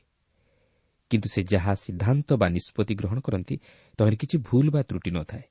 କିନ୍ତୁ 1.10 1.28
ସେ 1.28 1.40
ଯାହା 1.42 1.72
ସିଦ୍ଧାନ୍ତ 1.74 2.28
ବା 2.40 2.46
ନିଷ୍ପତ୍ତି 2.48 2.94
ଗ୍ରହଣ 2.94 3.18
କରନ୍ତି 3.20 3.54
ତହିଁରେ 3.98 4.16
କିଛି 4.16 4.36
ଭୁଲ 4.48 4.66
ବା 4.70 4.80
ତ୍ରୁଟି 4.82 5.10
ନଥାଏ। 5.10 5.44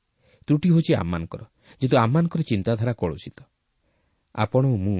ତ୍ରୁଟି 0.47 0.67
ହେଉଛି 0.69 0.91
ଆମମାନଙ୍କର 0.95 1.41
ଯେହେତୁ 1.81 1.95
ଆମମାନଙ୍କର 1.97 2.41
ଚିନ୍ତାଧାରା 2.41 2.93
କଳୁଷିତ। 2.93 3.39
ଆପଣ 4.35 4.63
ଓ 4.65 4.75
ମୁଁ 4.75 4.99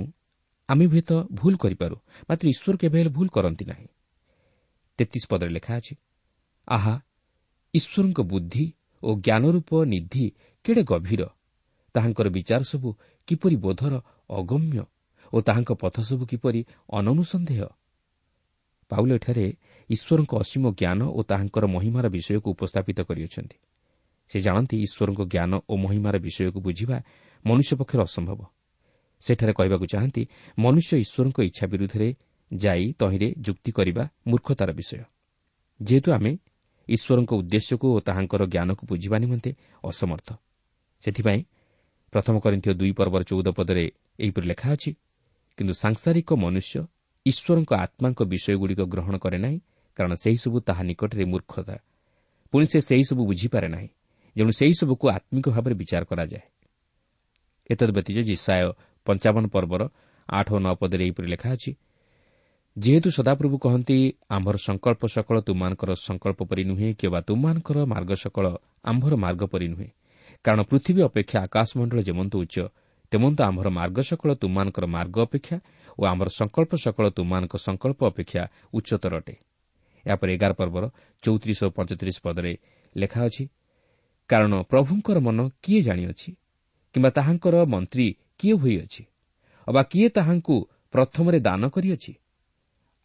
ଆମେ 0.70 0.86
ହୁଏତ 0.86 1.12
ଭୁଲ 1.32 1.54
କରିପାରୁ 1.58 1.96
ମାତ୍ର 2.30 2.46
ଈଶ୍ୱର 2.50 2.76
କେବେ 2.78 2.98
ହେଲେ 3.00 3.12
ଭୁଲ 3.18 3.28
କରନ୍ତି 3.28 3.66
ନାହିଁ। 3.66 3.88
ତେତିଶ 5.00 5.24
ପଦରେ 5.30 5.52
ଲେଖା 5.58 5.74
ଅଛି 5.80 5.94
ଆହା 6.68 6.96
ଈଶ୍ୱରଙ୍କ 7.74 8.20
ବୁଦ୍ଧି 8.32 8.66
ଓ 9.04 9.10
ଜ୍ଞାନରୂପ 9.26 9.70
ନିଧି 9.84 10.26
କେଡ଼େ 10.66 10.84
ଗଭୀର? 10.84 11.22
ତାହାଙ୍କର 11.96 12.28
ବିଚାର 12.30 12.62
ସବୁ 12.64 12.90
କିପରି 13.28 13.56
ବୋଧର 13.56 13.94
ଅଗମ୍ୟ 14.30 14.80
ଓ 15.34 15.38
ତାହାଙ୍କ 15.42 15.72
ପଥ 15.74 15.96
ସବୁ 16.00 16.24
କିପରି 16.26 16.62
ଅନନୁସନ୍ଦେହ? 16.90 17.62
ପାଉଲ 18.92 19.10
ଏଠାରେ 19.18 19.46
ଈଶ୍ୱରଙ୍କ 19.90 20.32
ଅସୀମ 20.44 20.64
ଜ୍ଞାନ 20.80 21.02
ଓ 21.18 21.20
ତାହାଙ୍କର 21.30 21.66
ମହିମାର 21.76 22.06
ବିଷୟକୁ 22.16 22.48
ଉପସ୍ଥାପିତ 22.56 23.00
କରିଅଛନ୍ତି। 23.10 23.58
ସେ 24.32 24.38
ଜାଣନ୍ତି 24.40 24.76
ଈଶ୍ୱରଙ୍କ 24.86 25.22
ଜ୍ଞାନ 25.34 25.52
ଓ 25.70 25.74
ମହିମାର 25.76 26.16
ବିଷୟକୁ 26.26 26.60
ବୁଝିବା 26.62 26.98
ମନୁଷ୍ୟ 27.46 27.74
ପକ୍ଷରେ 27.80 28.02
ଅସମ୍ଭବ। 28.04 28.40
ସେଠାରେ 29.24 29.54
କହିବାକୁ 29.54 29.86
ଚାହାନ୍ତି 29.94 30.24
ମନୁଷ୍ୟ 30.58 30.92
ଈଶ୍ୱରଙ୍କ 31.04 31.38
ଇଚ୍ଛା 31.50 31.66
ବିରୁଦ୍ଧରେ 31.68 32.08
ଯାଇ 32.52 32.86
ତହିଁରେ 33.00 33.28
ଯୁକ୍ତି 33.46 33.72
କରିବା 33.72 34.04
ମୂର୍ଖତାର 34.28 34.70
ବିଷୟ। 34.72 35.04
ଯେହେତୁ 35.80 36.10
ଆମେ 36.12 36.32
ଈଶ୍ୱରଙ୍କ 36.90 37.32
ଉଦ୍ଦେଶ୍ୟକୁ 37.34 37.88
ଓ 37.96 38.00
ତାହାଙ୍କର 38.00 38.42
ଜ୍ଞାନକୁ 38.54 38.84
ବୁଝିବା 38.86 39.18
ନିମନ୍ତେ 39.18 39.52
ଅସମର୍ଥ। 39.84 40.30
ସେଥିପାଇଁ 41.04 41.42
ପ୍ରଥମ 42.14 42.36
କରିଥିବା 42.40 42.74
ଦୁଇ 42.74 42.92
ପର୍ବର 42.92 43.22
ଚଉଦ 43.24 43.48
ପଦରେ 43.58 43.86
ଏହିପରି 44.20 44.46
ଲେଖା 44.48 44.68
ଅଛି 44.76 44.92
କିନ୍ତୁ 45.58 45.74
ସାଂସାରିକ 45.74 46.30
ମନୁଷ୍ୟ 46.44 46.76
ଈଶ୍ୱରଙ୍କ 47.26 47.72
ଆତ୍ମାଙ୍କ 47.86 48.20
ବିଷୟଗୁଡ଼ିକ 48.34 48.82
ଗ୍ରହଣ 48.94 49.16
କରେ 49.24 49.38
ନାହିଁ 49.46 49.58
କାରଣ 49.98 50.14
ସେହିସବୁ 50.24 50.58
ତାହା 50.68 50.84
ନିକଟରେ 50.90 51.26
ମୂର୍ଖତା। 51.26 51.76
ପୁଣି 52.54 52.66
ସେ 52.72 52.80
ସେହିସବୁ 52.90 53.22
ବୁଝିପାରେ 53.30 53.68
ନାହିଁ 53.76 53.90
ଯେଣୁ 54.36 54.52
ସେହିସବୁକୁ 54.60 55.06
ଆତ୍ମିକ 55.18 55.46
ଭାବରେ 55.56 55.76
ବିଚାର 55.82 56.04
କରାଯାଏ। 56.10 56.46
ଏତଦ୍ 57.70 57.94
ବ୍ୟତୀତ 57.96 58.18
ଜିସାୟ 58.30 58.66
ପଞ୍ଚାବନ 59.08 59.44
ପର୍ବର 59.56 59.82
ଆଠ 60.30 60.48
ଓ 60.56 60.58
ନଅ 60.66 60.74
ପଦରେ 60.82 61.04
ଏହିପରି 61.06 61.28
ଲେଖା 61.34 61.50
ଅଛି 61.56 61.72
ଯେହେତୁ 62.78 63.10
ସଦାପ୍ରଭୁ 63.18 63.56
କହନ୍ତି 63.66 63.98
ଆମ୍ଭର 64.30 64.56
ସଂକଳ୍ପ 64.68 65.04
ସକଳ 65.16 65.38
ତୁମାନଙ୍କର 65.48 65.92
ସଂକଳ୍ପ 66.08 66.40
ପରି 66.50 66.64
ନୁହେଁ 66.70 66.90
କିମ୍ବା 67.00 67.20
ତୁମାନଙ୍କର 67.28 67.78
ମାର୍ଗ 67.94 68.12
ସକଳ 68.24 68.46
ଆମ୍ଭର 68.84 69.14
ମାର୍ଗ 69.16 69.42
ପରି 69.54 69.68
ନୁହେଁ 69.74 69.90
କାରଣ 70.46 70.62
ପୃଥିବୀ 70.70 71.02
ଅପେକ୍ଷା 71.10 71.38
ଆକାଶମଣ୍ଡଳ 71.46 72.00
ଯେମନ୍ତ 72.02 72.34
ଉଚ୍ଚ 72.44 72.58
ତେମନ୍ତ 73.14 73.40
ଆମ୍ଭର 73.50 73.68
ମାର୍ଗ 73.70 73.98
ସକଳ 74.10 74.30
ତୁମାନଙ୍କର 74.42 74.86
ମାର୍ଗ 74.96 75.16
ଅପେକ୍ଷା 75.28 75.58
ଓ 76.00 76.02
ଆମର 76.12 76.28
ସଂକଳ୍ପ 76.40 76.72
ସକଳ 76.84 77.06
ତୁମାନଙ୍କ 77.18 77.54
ସଂକଳ୍ପ 77.68 78.00
ଅପେକ୍ଷା 78.12 78.44
ଉଚ୍ଚତର 78.74 79.14
ଅଟେ। 79.22 79.36
ଏହାପରେ 80.06 80.30
ଏଗାର 80.36 80.52
ପର୍ବର 80.60 80.84
ଚଉତିରିଶ 81.24 81.60
ଓ 81.64 81.70
ପଞ୍ଚତିରିଶ 81.78 82.18
ପଦରେ 82.26 82.54
ଲେଖା 82.96 83.20
ଅଛି 83.28 83.44
କାରଣ 84.30 84.54
ପ୍ରଭୁଙ୍କର 84.72 85.18
ମନ 85.28 85.40
କିଏ 85.64 85.82
ଜାଣିଅଛି 85.88 86.30
କିମ୍ବା 86.96 87.10
ତାହାଙ୍କର 87.18 87.56
ମନ୍ତ୍ରୀ 87.74 88.08
କିଏ 88.40 88.56
ହୋଇଅଛି 88.62 89.04
ଅବା 89.68 89.82
କିଏ 89.92 90.08
ତାହାଙ୍କୁ 90.10 90.56
ପ୍ରଥମରେ 90.94 91.38
ଦାନ 91.40 91.62
କରିଅଛି? 91.76 92.14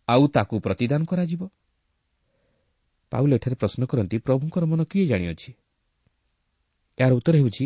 ଆଉ 0.09 0.23
ତାକୁ 0.35 0.55
ପ୍ରତିଦାନ 0.65 1.01
କରାଯିବ? 1.11 1.43
ପାଉଲ 3.13 3.31
ଏଠାରେ 3.39 3.57
ପ୍ରଶ୍ନ 3.61 3.83
କରନ୍ତି 3.91 4.17
ପ୍ରଭୁଙ୍କର 4.27 4.65
ମନ 4.71 4.81
କିଏ 4.91 5.05
ଜାଣିଅଛି? 5.11 5.51
ଏହାର 6.99 7.13
ଉତ୍ତର 7.19 7.35
ହେଉଛି 7.41 7.65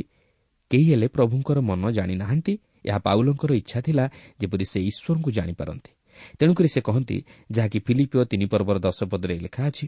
କେହି 0.72 0.86
ହେଲେ 0.92 1.08
ପ୍ରଭୁଙ୍କର 1.08 1.58
ମନ 1.60 1.82
ଜାଣିନାହାନ୍ତି। 1.90 2.54
ଏହା 2.84 2.98
ପାଉଲଙ୍କର 2.98 3.50
ଇଚ୍ଛା 3.52 3.80
ଥିଲା 3.80 4.04
ଯେପରି 4.40 4.64
ସେ 4.64 4.78
ଈଶ୍ୱରଙ୍କୁ 4.80 5.30
ଜାଣିପାରନ୍ତି। 5.30 5.90
ତେଣୁକରି 6.38 6.68
ସେ 6.68 6.80
କହନ୍ତି 6.80 7.16
ଯାହାକି 7.50 7.78
ଫିଲିପିଓ 7.78 8.22
ତିନି 8.24 8.46
ପର୍ବର 8.46 8.76
ଦଶ 8.78 8.98
ପଦରେ 9.04 9.34
ଲେଖା 9.38 9.62
ଅଛି 9.66 9.86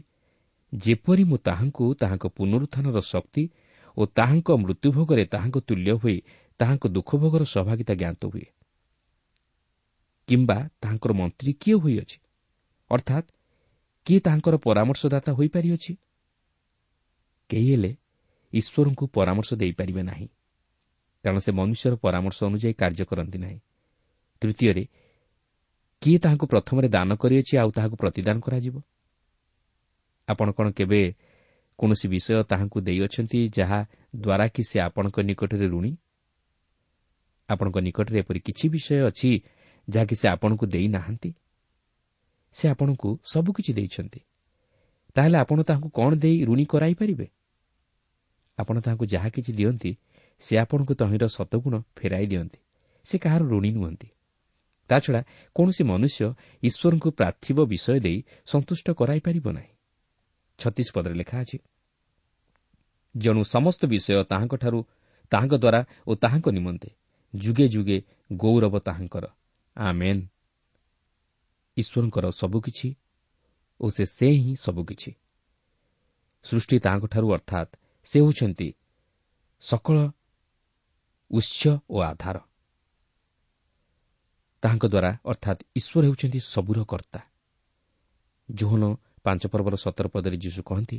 ଯେପରି 0.73 1.23
ମୁଁ 1.23 1.37
ତାହାଙ୍କୁ 1.37 1.85
ତାହାଙ୍କ 1.93 2.25
ପୁନରୁତ୍ଥାନର 2.27 2.97
ଶକ୍ତି 3.01 3.43
ଓ 3.97 4.05
ତାହାଙ୍କ 4.05 4.49
ମୃତ୍ୟୁଭୋଗରେ 4.63 5.23
ତାହାଙ୍କ 5.25 5.57
ତୁଲ୍ୟ 5.59 5.91
ହୋଇ 5.91 6.17
ତାହାଙ୍କ 6.59 6.83
ଦୁଃଖଭୋଗର 6.87 7.43
ସହଭାଗିତା 7.43 7.93
ଜ୍ଞାତ 7.93 8.21
ହୁଏ। 8.25 8.45
କିମ୍ବା 10.27 10.57
ତାହାଙ୍କର 10.81 11.11
ମନ୍ତ୍ରୀ 11.13 11.51
କିଏ 11.53 11.75
ହୋଇଅଛି? 11.75 12.17
ଅର୍ଥାତ୍ 12.91 13.27
କିଏ 14.05 14.19
ତାହାଙ୍କର 14.19 14.55
ପରାମର୍ଶଦାତା 14.57 15.31
ହୋଇପାରିଅଛି? 15.31 15.91
କେହି 17.49 17.67
ହେଲେ 17.71 17.91
ଈଶ୍ୱରଙ୍କୁ 18.53 19.05
ପରାମର୍ଶ 19.07 19.53
ଦେଇପାରିବେ 19.53 20.03
ନାହିଁ। 20.03 20.27
କାରଣ 21.25 21.39
ସେ 21.39 21.51
ମନୁଷ୍ୟର 21.51 21.93
ପରାମର୍ଶ 21.97 22.39
ଅନୁଯାୟୀ 22.45 22.73
କାର୍ଯ୍ୟ 22.81 23.03
କରନ୍ତି 23.09 23.37
ନାହିଁ। 23.37 23.59
ତୃତୀୟରେ 24.41 24.83
କିଏ 26.01 26.17
ତାହାଙ୍କୁ 26.23 26.45
ପ୍ରଥମରେ 26.53 26.87
ଦାନ 26.87 27.09
କରିଅଛି 27.17 27.53
ଆଉ 27.57 27.69
ତାହାକୁ 27.71 27.95
ପ୍ରତିଦାନ 28.01 28.37
କରାଯିବ? 28.45 28.75
ଆପଣ 30.27 30.47
କ'ଣ 30.57 30.67
କେବେ 30.77 31.01
କୌଣସି 31.79 32.07
ବିଷୟ 32.13 32.43
ତାହାଙ୍କୁ 32.51 32.77
ଦେଇଅଛନ୍ତି 32.87 33.39
ଯାହା 33.57 33.79
ଦ୍ୱାରା 34.15 34.45
କି 34.55 34.61
ସେ 34.69 34.77
ଆପଣଙ୍କ 34.87 35.17
ନିକଟରେ 35.29 35.67
ଋଣୀ? 35.67 35.91
ଆପଣଙ୍କ 37.49 37.77
ନିକଟରେ 37.87 38.17
ଏପରି 38.23 38.39
କିଛି 38.47 38.65
ବିଷୟ 38.69 38.97
ଅଛି 39.09 39.31
ଯାହାକି 39.87 40.15
ସେ 40.15 40.27
ଆପଣଙ୍କୁ 40.35 40.65
ଦେଇନାହାନ୍ତି 40.65 41.29
ସେ 42.55 42.65
ଆପଣଙ୍କୁ 42.73 43.09
ସବୁକିଛି 43.25 43.71
ଦେଇଛନ୍ତି। 43.73 44.19
ତାହେଲେ 45.15 45.37
ଆପଣ 45.37 45.57
ତାହାଙ୍କୁ 45.63 45.89
କ'ଣ 45.89 46.11
ଦେଇ 46.15 46.37
ଋଣୀ 46.45 46.65
କରାଇପାରିବେ 46.65 47.27
ଆପଣ 48.57 48.75
ତାହାଙ୍କୁ 48.85 49.05
ଯାହା 49.05 49.29
କିଛି 49.29 49.51
ଦିଅନ୍ତି 49.53 49.91
ସେ 50.39 50.53
ଆପଣଙ୍କୁ 50.57 50.93
ତହିଁର 50.93 51.25
ଶତଗୁଣ 51.27 51.75
ଫେରାଇ 51.95 52.25
ଦିଅନ୍ତି। 52.27 52.59
ସେ 53.05 53.15
କାହାର 53.17 53.41
ଋଣୀ 53.43 53.71
ନୁହନ୍ତି। 53.71 54.07
ତାଛଡ଼ା 54.89 55.21
କୌଣସି 55.55 55.83
ମନୁଷ୍ୟ 55.83 56.25
ଈଶ୍ୱରଙ୍କୁ 56.63 57.09
ପ୍ରାର୍ଥିବ 57.11 57.57
ବିଷୟ 57.65 57.99
ଦେଇ 57.99 58.17
ସନ୍ତୁଷ୍ଟ 58.45 58.87
କରାଇପାରିବ 58.91 59.47
ନାହିଁ। 59.51 59.71
ଛତିଶ 60.59 60.87
ପଦରେ 60.95 61.15
ଲେଖା 61.15 61.37
ଅଛି 61.41 61.57
ଜଣୁ 63.15 63.41
ସମସ୍ତ 63.43 63.81
ବିଷୟ 63.85 64.23
ତାହାଙ୍କଠାରୁ 64.23 64.79
ତାହାଙ୍କ 65.31 65.53
ଦ୍ୱାରା 65.55 65.81
ଓ 66.07 66.11
ତାହାଙ୍କ 66.15 66.47
ନିମନ୍ତେ 66.49 66.89
ଯୁଗେ 67.33 67.65
ଯୁଗେ 67.67 67.97
ଗୌରବ 68.33 68.75
ତାହାଙ୍କର। 68.79 69.25
ଆମେନ୍। 69.75 70.21
ଈଶ୍ୱରଙ୍କର 71.77 72.25
ସବୁକିଛି 72.31 72.89
ଓ 73.79 73.85
ସେ 73.89 74.03
ସେ 74.05 74.27
ହିଁ 74.31 74.53
ସବୁକିଛି। 74.55 75.11
ସୃଷ୍ଟି 76.45 76.77
ତାହାଙ୍କଠାରୁ 76.79 77.27
ଅର୍ଥାତ୍ 77.33 77.71
ସେ 78.07 78.17
ହେଉଛନ୍ତି 78.19 78.69
ସକଳ 79.63 79.97
ଉତ୍ସ 81.31 81.61
ଓ 81.89 81.97
ଆଧାର। 82.01 82.37
ତାହାଙ୍କ 84.63 84.85
ଦ୍ୱାରା 84.85 85.11
ଅର୍ଥାତ୍ 85.25 85.61
ଈଶ୍ୱର 85.75 86.03
ହେଉଛନ୍ତି 86.05 86.39
ସବୁର 86.39 86.79
କର୍ତ୍ତା। 86.83 87.19
ଜୋହନ 88.49 88.83
ପାଞ୍ଚ 89.23 89.43
ପର୍ବର 89.47 89.75
ସତର 89.75 90.07
ପଦରେ 90.07 90.37
ଯୀଶୁ 90.37 90.61
କହନ୍ତି 90.63 90.97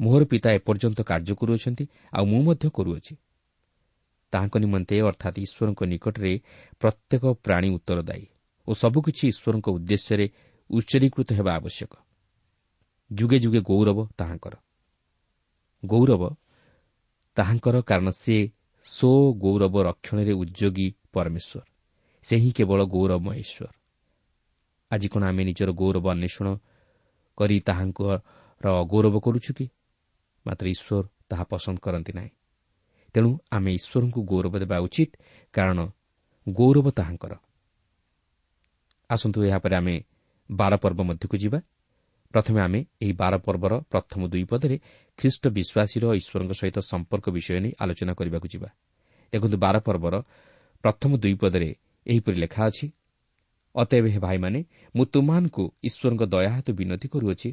ମୋହର 0.00 0.22
ପିତା 0.24 0.48
ଏପର୍ଯ୍ୟନ୍ତ 0.50 1.00
କାର୍ଯ୍ୟ 1.02 1.34
କରୁଅଛନ୍ତି 1.34 1.84
ଆଉ 2.12 2.24
ମୁଁ 2.24 2.42
ମଧ୍ୟ 2.42 2.68
କରୁଅଛି। 2.70 3.14
ତାହାଙ୍କ 4.32 4.54
ନିମନ୍ତେ 4.58 4.96
ଅର୍ଥାତ୍ 5.00 5.38
ଈଶ୍ୱରଙ୍କ 5.38 5.80
ନିକଟରେ 5.84 6.32
ପ୍ରତ୍ୟେକ 6.80 7.24
ପ୍ରାଣୀ 7.44 7.68
ଉତ୍ତରଦାୟୀ 7.70 8.24
ଓ 8.68 8.72
ସବୁକିଛି 8.74 9.24
ଈଶ୍ୱରଙ୍କ 9.28 9.66
ଉଦ୍ଦେଶ୍ୟରେ 9.68 10.26
ଉଚ୍ଚରୀକୃତ 10.70 11.28
ହେବା 11.32 11.52
ଆବଶ୍ୟକ। 11.54 11.92
ଯୁଗେ 13.10 13.38
ଯୁଗେ 13.38 13.60
ଗୌରବ 13.60 13.98
ତାହାଙ୍କର। 14.18 14.54
ଗୌରବ 15.84 16.22
ତାହାଙ୍କର 17.36 17.76
କାରଣ 17.82 18.08
ସେ 18.10 18.36
ସୋ 18.86 19.32
ଗୌରବ 19.32 19.82
ରକ୍ଷଣରେ 19.82 20.32
ଉଦ୍ଯୋଗୀ 20.32 20.94
ପରମେଶ୍ୱର। 21.12 21.62
ସେ 22.24 22.36
ହିଁ 22.36 22.50
କେବଳ 22.52 22.80
ଗୌରବମୟ 22.84 23.34
ଈଶ୍ୱର। 23.34 23.68
ଆଜି 24.90 25.08
କ'ଣ 25.08 25.22
ଆମେ 25.22 25.42
ନିଜର 25.44 25.70
ଗୌରବ 25.72 26.06
ଅନ୍ୱେଷଣ 26.10 26.46
କରି 27.38 27.60
ତାହାଙ୍କର 27.60 28.18
ଅଗୌରବ 28.82 29.14
କରୁଛୁ 29.20 29.52
କି? 29.58 29.66
ମାତ୍ର 30.46 30.66
ଈଶ୍ୱର 30.66 31.08
ତାହା 31.28 31.44
ପସନ୍ଦ 31.44 31.78
କରନ୍ତି 31.78 32.12
ନାହିଁ। 32.12 32.30
ତେଣୁ 33.14 33.30
ଆମେ 33.50 33.70
ଈଶ୍ୱରଙ୍କୁ 33.74 34.20
ଗୌରବ 34.24 34.54
ଦେବା 34.58 34.76
ଉଚିତ 34.78 35.10
କାରଣ 35.52 35.78
ଗୌରବ 36.48 36.86
ତାହାଙ୍କର। 36.90 37.32
ଆସନ୍ତୁ 39.10 39.38
ଏହାପରେ 39.44 39.76
ଆମେ 39.76 39.94
ବାର 40.50 40.72
ପର୍ବ 40.76 41.00
ମଧ୍ୟକୁ 41.02 41.36
ଯିବା। 41.36 41.58
ପ୍ରଥମେ 42.36 42.60
ଆମେ 42.60 42.80
ଏହି 43.02 43.12
ବାର 43.20 43.34
ପର୍ବର 43.46 43.72
ପ୍ରଥମ 43.92 44.20
ଦୁଇ 44.32 44.44
ପଦରେ 44.50 44.76
ଖ୍ରୀଷ୍ଟ 45.18 45.44
ବିଶ୍ୱାସୀର 45.56 46.04
ଈଶ୍ୱରଙ୍କ 46.20 46.52
ସହିତ 46.60 46.78
ସମ୍ପର୍କ 46.90 47.26
ବିଷୟ 47.36 47.58
ନେଇ 47.64 47.72
ଆଲୋଚନା 47.82 48.12
କରିବାକୁ 48.18 48.46
ଯିବା। 48.52 48.68
ଦେଖନ୍ତୁ 49.32 49.56
ବାର 49.64 49.76
ପର୍ବର 49.86 50.14
ପ୍ରଥମ 50.84 51.10
ଦୁଇ 51.16 51.34
ପଦରେ 51.42 51.68
ଏହିପରି 52.06 52.36
ଲେଖା 52.44 52.62
ଅଛି 52.68 52.86
ଅତଏବ 53.74 54.04
ହେ 54.14 54.18
ଭାଇମାନେ 54.18 54.60
ମୁଁ 54.94 55.04
ତୁମମାନଙ୍କୁ 55.12 55.64
ଈଶ୍ୱରଙ୍କ 55.88 56.22
ଦୟାହାତ 56.34 56.66
ବିନତି 56.78 57.06
କରୁଅଛି। 57.12 57.48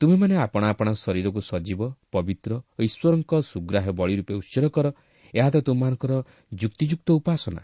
ତୁମେମାନେ 0.00 0.34
ଆପଣା 0.36 0.66
ଆପଣା 0.72 0.92
ଶରୀରକୁ 1.04 1.40
ସଜୀବ 1.50 1.80
ପବିତ୍ର 2.12 2.52
ଓ 2.76 2.80
ଈଶ୍ୱରଙ୍କ 2.88 3.32
ସୁଗ୍ରାହ୍ୟ 3.52 3.92
ବଳି 3.98 4.14
ରୂପେ 4.20 4.34
ଉତ୍ସର 4.40 4.64
କର। 4.76 4.86
ଏହା 5.34 5.48
ତ 5.50 5.56
ତୁମମାନଙ୍କର 5.66 6.12
ଯୁକ୍ତିଯୁକ୍ତ 6.52 7.08
ଉପାସନା। 7.18 7.62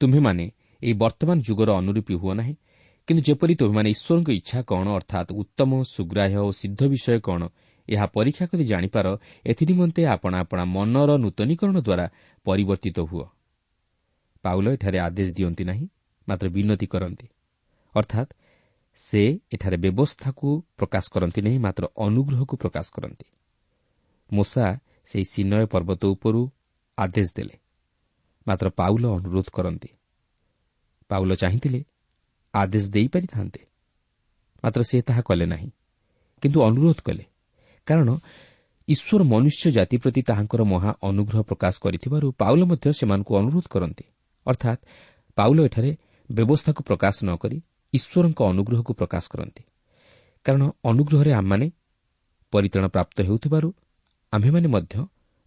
ତୁମ୍ଭେମାନେ 0.00 0.44
ଏହି 0.82 0.94
ବର୍ତ୍ତମାନ 1.02 1.36
ଯୁଗର 1.48 1.68
ଅନୁରୂପୀ 1.80 2.14
ହୁଅ 2.22 2.32
ନାହିଁ। 2.40 2.54
କିନ୍ତୁ 3.08 3.22
ଯେପରି 3.22 3.54
ତୁମେମାନେ 3.54 3.88
ଈଶ୍ୱରଙ୍କ 3.90 4.28
ଇଚ୍ଛା 4.30 4.58
କ'ଣ 4.62 4.86
ଅର୍ଥାତ୍ 4.88 5.30
ଉତ୍ତମ 5.32 5.70
ସୁଗ୍ରାହ୍ୟ 5.84 6.36
ଓ 6.36 6.50
ସିଦ୍ଧ 6.50 6.80
ବିଷୟ 6.88 7.20
କ'ଣ 7.20 7.42
ଏହା 7.88 8.06
ପରୀକ୍ଷା 8.06 8.46
କରି 8.46 8.64
ଜାଣିପାର 8.64 9.06
ଏଥିନିମନ୍ତେ 9.46 10.02
ଆପଣା 10.06 10.36
ଆପଣା 10.38 10.64
ମନର 10.64 11.10
ନୂତନୀକରଣ 11.16 11.76
ଦ୍ୱାରା 11.80 12.06
ପରିବର୍ତ୍ତିତ 12.46 12.98
ହୁଅ। 13.00 13.26
ପାଉଲ 14.44 14.66
ଏଠାରେ 14.72 14.98
ଆଦେଶ 14.98 15.28
ଦିଅନ୍ତି 15.32 15.64
ନାହିଁ 15.64 15.86
ମାତ୍ର 16.28 16.46
ବିନତି 16.48 16.86
କରନ୍ତି। 16.86 17.26
ଅର୍ଥାତ୍ 17.94 18.30
ସେ 18.96 19.22
ଏଠାରେ 19.52 19.76
ବ୍ୟବସ୍ଥାକୁ 19.76 20.48
ପ୍ରକାଶ 20.76 21.04
କରନ୍ତି 21.12 21.40
ନାହିଁ 21.42 21.58
ମାତ୍ର 21.58 21.84
ଅନୁଗ୍ରହକୁ 21.96 22.54
ପ୍ରକାଶ 22.56 22.86
କରନ୍ତି। 22.92 23.26
ମୂଷା 24.32 24.66
ସେହି 25.06 25.24
ସିନୟ 25.24 25.66
ପର୍ବତ 25.66 26.02
ଉପରୁ 26.06 26.40
ଆଦେଶ 26.98 27.28
ଦେଲେ। 27.36 27.56
ମାତ୍ର 28.46 28.66
ପାଉଲ 28.70 29.04
ଅନୁରୋଧ 29.16 29.48
କରନ୍ତି। 29.52 29.88
ପାଉଲ 31.08 31.30
ଚାହିଁଥିଲେ 31.34 31.80
ଆଦେଶ 32.54 32.84
ଦେଇପାରିଥାନ୍ତେ 32.94 33.60
ମାତ୍ର 34.64 34.80
ସେ 34.90 34.96
ତାହା 35.08 35.22
କଲେ 35.28 35.46
ନାହିଁ 35.52 35.70
କିନ୍ତୁ 36.42 36.58
ଅନୁରୋଧ 36.68 36.98
କଲେ। 37.06 37.24
କାରଣ 37.86 38.08
ଈଶ୍ୱର 38.88 39.20
ମନୁଷ୍ୟ 39.32 39.64
ଜାତି 39.76 39.96
ପ୍ରତି 40.02 40.20
ତାହାଙ୍କର 40.28 40.62
ମହା 40.72 40.90
ଅନୁଗ୍ରହ 41.08 41.40
ପ୍ରକାଶ 41.50 41.74
କରିଥିବାରୁ 41.84 42.26
ପାଉଲ 42.40 42.60
ମଧ୍ୟ 42.70 42.86
ସେମାନଙ୍କୁ 42.98 43.32
ଅନୁରୋଧ 43.40 43.66
କରନ୍ତି। 43.74 44.04
ଅର୍ଥାତ୍ 44.46 44.80
ପାଉଲ 45.38 45.58
ଏଠାରେ 45.66 45.90
ବ୍ୟବସ୍ଥାକୁ 46.30 46.80
ପ୍ରକାଶ 46.88 47.14
ନ 47.24 47.30
କରି 47.42 47.58
ଈଶ୍ୱରଙ୍କ 47.92 48.40
ଅନୁଗ୍ରହକୁ 48.52 48.92
ପ୍ରକାଶ 49.00 49.24
କରନ୍ତି। 49.32 49.62
କାରଣ 50.46 50.62
ଅନୁଗ୍ରହରେ 50.90 51.32
ଆମମାନେ 51.40 51.66
ପରିତାଣ 52.52 52.84
ପ୍ରାପ୍ତ 52.94 53.16
ହେଉଥିବାରୁ 53.28 53.68
ଆମ୍ଭେମାନେ 54.32 54.68
ମଧ୍ୟ 54.74 54.94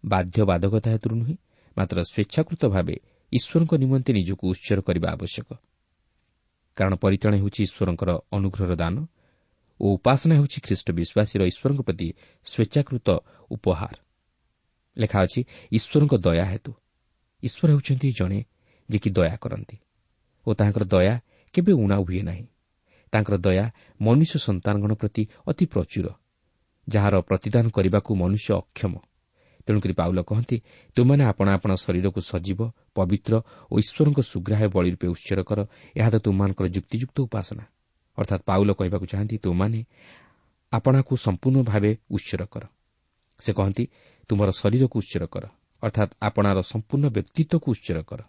ବାଧ୍ୟବାଧକତା 0.03 0.89
ହେତୁରୁ 0.93 1.15
ନୁହେଁ 1.21 1.35
ମାତ୍ର 1.77 1.97
ସ୍ୱେଚ୍ଛାକୃତ 2.11 2.61
ଭାବେ 2.73 2.95
ଈଶ୍ୱରଙ୍କ 3.31 3.71
ନିମନ୍ତେ 3.83 4.11
ନିଜକୁ 4.17 4.43
ଉତ୍ସର 4.51 4.79
କରିବା 4.87 5.07
ଆବଶ୍ୟକ। 5.15 5.49
କାରଣ 6.77 6.93
ପରିତାଣ 7.03 7.31
ହେଉଛି 7.41 7.61
ଈଶ୍ୱରଙ୍କର 7.67 8.09
ଅନୁଗ୍ରହର 8.31 8.73
ଦାନ 8.75 8.95
ଓ 9.79 9.85
ଉପାସନା 9.95 10.33
ହେଉଛି 10.37 10.59
ଖ୍ରୀଷ୍ଟ 10.65 10.87
ବିଶ୍ୱାସୀର 10.99 11.41
ଈଶ୍ୱରଙ୍କ 11.51 11.81
ପ୍ରତି 11.87 12.07
ସ୍ୱେଚ୍ଛାକୃତ 12.47 13.07
ଉପହାର। 13.51 13.95
ଲେଖା 14.97 15.17
ଅଛି 15.25 15.41
ଈଶ୍ୱରଙ୍କ 15.77 16.13
ଦୟା 16.25 16.45
ହେତୁ। 16.51 16.71
ଈଶ୍ୱର 17.43 17.67
ହେଉଛନ୍ତି 17.73 18.07
ଜଣେ 18.19 18.39
ଯେ 18.89 18.97
କି 18.99 19.09
ଦୟା 19.09 19.35
କରନ୍ତି 19.43 19.77
ଓ 20.47 20.49
ତାଙ୍କର 20.53 20.83
ଦୟା 20.93 21.13
କେବେ 21.55 21.71
ଉଣା 21.73 21.97
ହୁଏ 21.97 22.21
ନାହିଁ। 22.29 22.45
ତାଙ୍କର 23.13 23.35
ଦୟା 23.37 23.65
ମନୁଷ୍ୟ 24.01 24.35
ସନ୍ତାନଗଣ 24.47 24.91
ପ୍ରତି 24.93 25.23
ଅତି 25.47 25.65
ପ୍ରଚୁର 25.73 26.07
ଯାହାର 26.87 27.15
ପ୍ରତିଦାନ 27.27 27.65
କରିବାକୁ 27.75 28.11
ମନୁଷ୍ୟ 28.15 28.49
ଅକ୍ଷମ। 28.61 28.93
ତେଣୁକରି 29.67 29.93
ପାଉଲ 29.99 30.19
କହନ୍ତି 30.29 30.57
ତୁମାନେ 30.95 31.23
ଆପଣା 31.31 31.51
ଆପଣା 31.57 31.75
ଶରୀରକୁ 31.83 32.19
ସଜୀବ 32.31 32.59
ପବିତ୍ର 32.95 33.33
ଓ 33.71 33.73
ଈଶ୍ୱରଙ୍କ 33.83 34.19
ସୁଗ୍ରାହ୍ୟ 34.31 34.67
ବଳି 34.75 34.89
ରୂପେ 34.93 35.07
ଉତ୍ସର 35.13 35.39
କର 35.49 35.59
ଏହା 35.99 36.09
ତ 36.13 36.15
ତୁମମାନଙ୍କର 36.25 36.65
ଯୁକ୍ତିଯୁକ୍ତ 36.75 37.17
ଉପାସନା। 37.27 37.63
ଅର୍ଥାତ୍ 38.17 38.43
ପାଉଲ 38.49 38.69
କହିବାକୁ 38.79 39.05
ଚାହାନ୍ତି 39.11 39.35
ତୁମାନେ 39.45 39.79
ଆପଣାକୁ 40.71 41.13
ସମ୍ପୂର୍ଣ୍ଣ 41.25 41.57
ଭାବେ 41.69 41.91
ଉତ୍ସର 42.15 42.41
କର। 42.53 42.63
ସେ 43.39 43.51
କହନ୍ତି 43.57 43.83
ତୁମର 44.29 44.49
ଶରୀରକୁ 44.61 44.95
ଉତ୍ସର 45.01 45.23
କର। 45.33 45.43
ଅର୍ଥାତ୍ 45.83 46.11
ଆପଣାର 46.27 46.57
ସମ୍ପୂର୍ଣ୍ଣ 46.71 47.05
ବ୍ୟକ୍ତିତ୍ୱକୁ 47.15 47.67
ଉତ୍ସର 47.73 47.97
କର। 48.09 48.21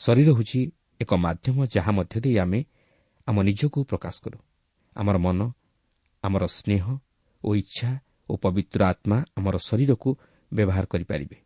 ଶରୀର 0.00 0.28
ହେଉଛି 0.36 0.60
ଏକ 1.00 1.10
ମାଧ୍ୟମ 1.24 1.56
ଯାହା 1.74 1.90
ମଧ୍ୟ 1.98 2.16
ଦେଇ 2.24 2.36
ଆମେ 2.44 2.60
ଆମ 3.28 3.36
ନିଜକୁ 3.42 3.78
ପ୍ରକାଶ 3.90 4.14
କରୁ। 4.24 4.38
ଆମର 4.96 5.16
ମନ 5.24 5.40
ଆମର 6.24 6.44
ସ୍ନେହ 6.58 6.84
ଓ 7.44 7.48
ଇଚ୍ଛା 7.54 7.90
ଓ 8.30 8.32
ପବିତ୍ର 8.42 8.80
ଆତ୍ମା 8.92 9.16
ଆମର 9.36 9.54
ଶରୀରକୁ 9.68 10.10
ବ୍ୟବହାର 10.52 10.84
କରିପାରିବେ। 10.92 11.36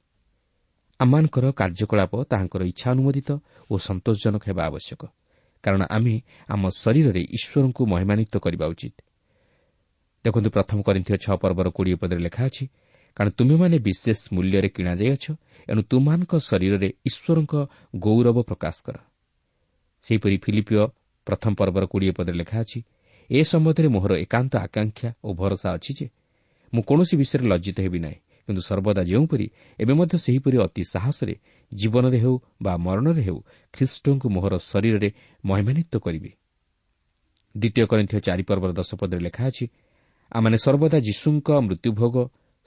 ଆମମାନଙ୍କର 1.01 1.45
କାର୍ଯ୍ୟକଳାପ 1.61 2.13
ତାହାଙ୍କର 2.31 2.63
ଇଚ୍ଛା 2.73 2.89
ଅନୁମୋଦିତ 2.95 3.31
ଓ 3.71 3.75
ସନ୍ତୋଷଜନକ 3.79 4.43
ହେବା 4.49 4.63
ଆବଶ୍ୟକ 4.71 5.03
କାରଣ 5.65 5.83
ଆମେ 5.97 6.15
ଆମ 6.49 6.63
ଶରୀରରେ 6.83 7.23
ଈଶ୍ୱରଙ୍କୁ 7.37 7.83
ମହିମାନିତ 7.93 8.35
କରିବା 8.45 8.67
ଉଚିତ। 8.73 8.97
ଦେଖନ୍ତୁ 10.25 10.49
ପ୍ରଥମ 10.51 10.79
କରିଥିବା 10.87 11.19
ଛଅ 11.25 11.35
ପର୍ବର 11.43 11.67
କୋଡ଼ିଏ 11.77 11.97
ପଦରେ 12.03 12.21
ଲେଖା 12.27 12.43
ଅଛି 12.49 12.65
କାରଣ 13.17 13.31
ତୁମେମାନେ 13.39 13.77
ବିଶେଷ 13.79 14.21
ମୂଲ୍ୟରେ 14.35 14.69
କିଣାଯାଇଅଛ 14.77 15.25
ଏଣୁ 15.69 15.83
ତୁମମାନଙ୍କ 15.91 16.33
ଶରୀରରେ 16.49 16.89
ଈଶ୍ୱରଙ୍କ 17.09 17.55
ଗୌରବ 17.97 18.37
ପ୍ରକାଶ 18.51 18.77
କର। 18.87 18.97
ସେହିପରି 20.07 20.37
ଫିଲିପିଓ 20.45 20.85
ପ୍ରଥମ 21.27 21.53
ପର୍ବର 21.59 21.85
କୋଡ଼ିଏ 21.93 22.13
ପଦରେ 22.19 22.37
ଲେଖା 22.41 22.57
ଅଛି 22.63 22.79
ଏ 23.31 23.41
ସମ୍ବନ୍ଧରେ 23.43 23.89
ମୋହର 23.89 24.13
ଏକାନ୍ତ 24.25 24.53
ଆକାଂକ୍ଷା 24.67 25.09
ଓ 25.27 25.29
ଭରସା 25.35 25.69
ଅଛି 25.77 25.93
ଯେ 25.99 26.07
ମୁଁ 26.73 26.83
କୌଣସି 26.89 27.15
ବିଷୟରେ 27.21 27.45
ଲଜ୍ଜିତ 27.53 27.79
ହେବି 27.85 27.99
ନାହିଁ। 27.99 28.19
କିନ୍ତୁ 28.49 28.63
ସର୍ବଦା 28.63 29.03
ଯେଉଁପରି 29.03 29.47
ଏବେ 29.79 29.93
ମଧ୍ୟ 29.93 30.17
ସେହିପରି 30.17 30.57
ଅତି 30.59 30.83
ସାହସରେ 30.85 31.35
ଜୀବନରେ 31.73 32.19
ହେଉ 32.19 32.37
ବା 32.63 32.73
ମରଣରେ 32.77 33.23
ହେଉ 33.23 33.39
ଖ୍ରୀଷ୍ଟଙ୍କୁ 33.75 34.27
ମୋହର 34.31 34.55
ଶରୀରରେ 34.63 35.09
ମହିମାନିତ 35.45 35.93
କରିବି। 35.99 36.31
ଦ୍ୱିତୀୟ 37.55 37.87
କରିଥିବା 37.87 38.21
ଚାରିପର୍ବର 38.21 38.71
ଦଶପଦରେ 38.73 39.21
ଲେଖା 39.21 39.43
ଅଛି 39.47 39.65
ଆମମାନେ 40.33 40.57
ସର୍ବଦା 40.57 40.99
ଯୀଶୁଙ୍କ 40.99 41.49
ମୃତ୍ୟୁଭୋଗ 41.67 42.17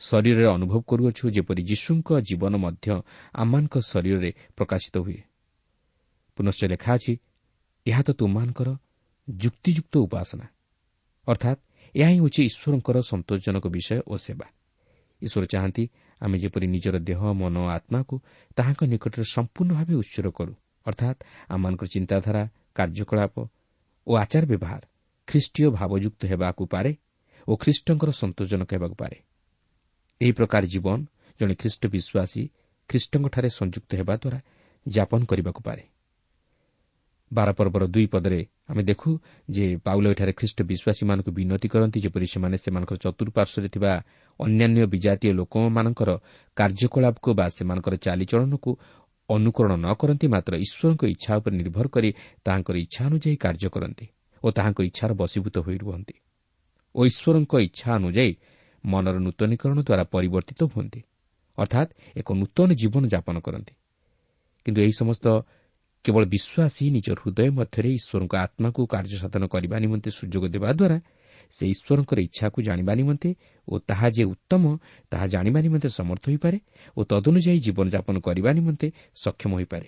ଶରୀରରେ 0.02 0.46
ଅନୁଭବ 0.46 0.82
କରୁଅଛୁ 0.88 1.24
ଯେପରି 1.36 1.62
ଯୀଶୁଙ୍କ 1.64 2.10
ଜୀବନ 2.28 2.54
ମଧ୍ୟ 2.56 2.88
ଆମମାନଙ୍କ 3.34 3.76
ଶରୀରରେ 3.92 4.32
ପ୍ରକାଶିତ 4.56 4.96
ହୁଏ। 4.98 5.20
ପୁନଶ୍ଚ 6.38 6.62
ଲେଖା 6.72 6.92
ଅଛି 6.96 7.14
ଏହା 7.86 8.02
ତ 8.02 8.10
ତୁମମାନଙ୍କର 8.20 8.70
ଯୁକ୍ତିଯୁକ୍ତ 9.30 9.94
ଉପାସନା। 9.98 10.46
ଅର୍ଥାତ୍ 11.28 11.60
ଏହା 11.96 12.10
ହିଁ 12.10 12.20
ହେଉଛି 12.20 12.42
ଈଶ୍ୱରଙ୍କର 12.50 12.98
ସନ୍ତୋଷଜନକ 13.02 13.66
ବିଷୟ 13.68 14.00
ଓ 14.08 14.16
ସେବା। 14.18 14.48
ଈଶ୍ୱର 15.22 15.46
ଚାହାନ୍ତି 15.46 15.84
ଆମେ 16.22 16.36
ଯେପରି 16.40 16.68
ନିଜର 16.68 16.96
ଦେହ 17.00 17.22
ମନ 17.40 17.56
ଓ 17.64 17.68
ଆତ୍ମାକୁ 17.78 18.16
ତାହାଙ୍କ 18.58 18.82
ନିକଟରେ 18.94 19.26
ସମ୍ପୂର୍ଣ୍ଣ 19.36 19.72
ଭାବେ 19.74 19.94
ଉତ୍ସର 20.02 20.28
କରୁ। 20.38 20.54
ଅର୍ଥାତ୍ 20.86 21.20
ଆମମାନଙ୍କର 21.50 21.88
ଚିନ୍ତାଧାରା 21.88 22.44
କାର୍ଯ୍ୟକଳାପ 22.76 23.36
ଓ 24.08 24.12
ଆଚାର 24.16 24.44
ବ୍ୟବହାର 24.52 24.82
ଖ୍ରୀଷ୍ଟୀୟ 25.28 25.68
ଭାବଯୁକ୍ତ 25.78 26.22
ହେବାକୁ 26.32 26.64
ପାରେ 26.74 26.92
ଓ 27.48 27.52
ଖ୍ରୀଷ୍ଟଙ୍କର 27.62 28.10
ସନ୍ତୋଷଜନକ 28.22 28.70
ହେବାକୁ 28.76 28.96
ପାରେ। 28.96 29.18
ଏହି 30.22 30.32
ପ୍ରକାର 30.32 30.64
ଜୀବନ 30.66 31.00
ଜଣେ 31.40 31.54
ଖ୍ରୀଷ୍ଟ 31.56 31.84
ବିଶ୍ୱାସୀ 31.88 32.44
ଖ୍ରୀଷ୍ଟଙ୍କଠାରେ 32.90 33.50
ସଂଯୁକ୍ତ 33.50 33.92
ହେବା 34.00 34.16
ଦ୍ୱାରା 34.22 34.40
ଯାପନ 34.86 35.22
କରିବାକୁ 35.26 35.62
ପାରେ। 35.64 35.84
ବାରପର୍ବର 37.32 37.84
ଦୁଇ 37.94 38.08
ପଦରେ 38.14 38.42
ଆମେ 38.72 38.82
ଦେଖୁ 38.90 39.10
ଯେ 39.50 39.66
ପାଉଲ 39.86 40.06
ଏଠାରେ 40.14 40.34
ଖ୍ରୀଷ୍ଟ 40.40 40.60
ବିଶ୍ୱାସୀମାନଙ୍କୁ 40.70 41.32
ବିନତି 41.38 41.68
କରନ୍ତି 41.74 42.00
ଯେପରି 42.06 42.28
ସେମାନେ 42.34 42.56
ସେମାନଙ୍କର 42.64 42.98
ଚତୁଃପାର୍ଶ୍ୱରେ 43.06 43.70
ଥିବା 43.76 43.92
ଅନ୍ୟାନ୍ୟ 44.40 44.82
ବିଜାତୀୟ 44.94 45.32
ଲୋକମାନଙ୍କର 45.40 46.10
କାର୍ଯ୍ୟକଳାପକୁ 46.58 47.30
ବା 47.40 47.46
ସେମାନଙ୍କର 47.58 47.94
ଚାଲିଚଳନକୁ 48.06 48.72
ଅନୁକରଣ 49.30 49.72
ନ 49.84 49.88
କରନ୍ତି 50.02 50.28
ମାତ୍ର 50.34 50.54
ଈଶ୍ୱରଙ୍କ 50.66 51.04
ଇଚ୍ଛା 51.14 51.32
ଉପରେ 51.40 51.54
ନିର୍ଭର 51.62 51.86
କରି 51.96 52.10
ତାହାଙ୍କର 52.46 52.76
ଇଚ୍ଛା 52.86 53.02
ଅନୁଯାୟୀ 53.10 53.36
କାର୍ଯ୍ୟ 53.44 53.70
କରନ୍ତି 53.76 54.06
ଓ 54.44 54.48
ତାହାଙ୍କ 54.58 54.80
ଇଚ୍ଛାର 54.90 55.12
ବଶୀଭୂତ 55.22 55.56
ହୋଇ 55.66 55.78
ରୁହନ୍ତି 55.84 56.16
ଓ 56.96 57.00
ଈଶ୍ୱରଙ୍କ 57.10 57.54
ଇଚ୍ଛା 57.68 57.90
ଅନୁଯାୟୀ 58.00 58.32
ମନର 58.84 59.16
ନୂତନୀକରଣ 59.20 59.78
ଦ୍ୱାରା 59.88 60.04
ପରିବର୍ତ୍ତିତ 60.14 60.62
ହୁଅନ୍ତି 60.74 61.02
ଅର୍ଥାତ୍ 61.58 61.92
ଏକ 62.20 62.28
ନୂତନ 62.42 62.70
ଜୀବନ 62.82 63.04
ଯାପନ 63.14 63.36
କରନ୍ତି। 63.46 63.74
କିନ୍ତୁ 64.66 64.80
ଏହି 64.86 64.94
ସମସ୍ତ 65.02 65.26
କେବଳ 66.06 66.24
ବିଶ୍ୱାସୀ 66.34 66.84
ନିଜ 66.96 67.08
ହୃଦୟ 67.20 67.50
ମଧ୍ୟରେ 67.60 67.90
ଈଶ୍ୱରଙ୍କ 68.00 68.34
ଆତ୍ମାକୁ 68.46 68.82
କାର୍ଯ୍ୟସାଧନ 68.94 69.44
କରିବା 69.54 69.76
ନିମନ୍ତେ 69.84 70.10
ସୁଯୋଗ 70.20 70.44
ଦେବା 70.56 70.70
ଦ୍ୱାରା 70.80 70.98
ସେ 71.54 71.64
ଈଶ୍ୱରଙ୍କର 71.74 72.20
ଇଚ୍ଛାକୁ 72.28 72.58
ଜାଣିବା 72.68 72.94
ନିମନ୍ତେ 73.02 73.30
ଓ 73.68 73.74
ତାହା 73.90 74.08
ଯେ 74.16 74.24
ଉତ୍ତମ 74.34 74.64
ତାହା 75.12 75.26
ଜାଣିବା 75.34 75.60
ନିମନ୍ତେ 75.66 75.90
ସମର୍ଥ 76.00 76.24
ହୋଇପାରେ 76.30 76.58
ଓ 76.98 77.00
ତଦନୁଯାୟୀ 77.12 77.60
ଜୀବନଯାପନ 77.66 78.16
କରିବା 78.28 78.50
ନିମନ୍ତେ 78.60 78.88
ସକ୍ଷମ 79.24 79.52
ହୋଇପାରେ। 79.60 79.88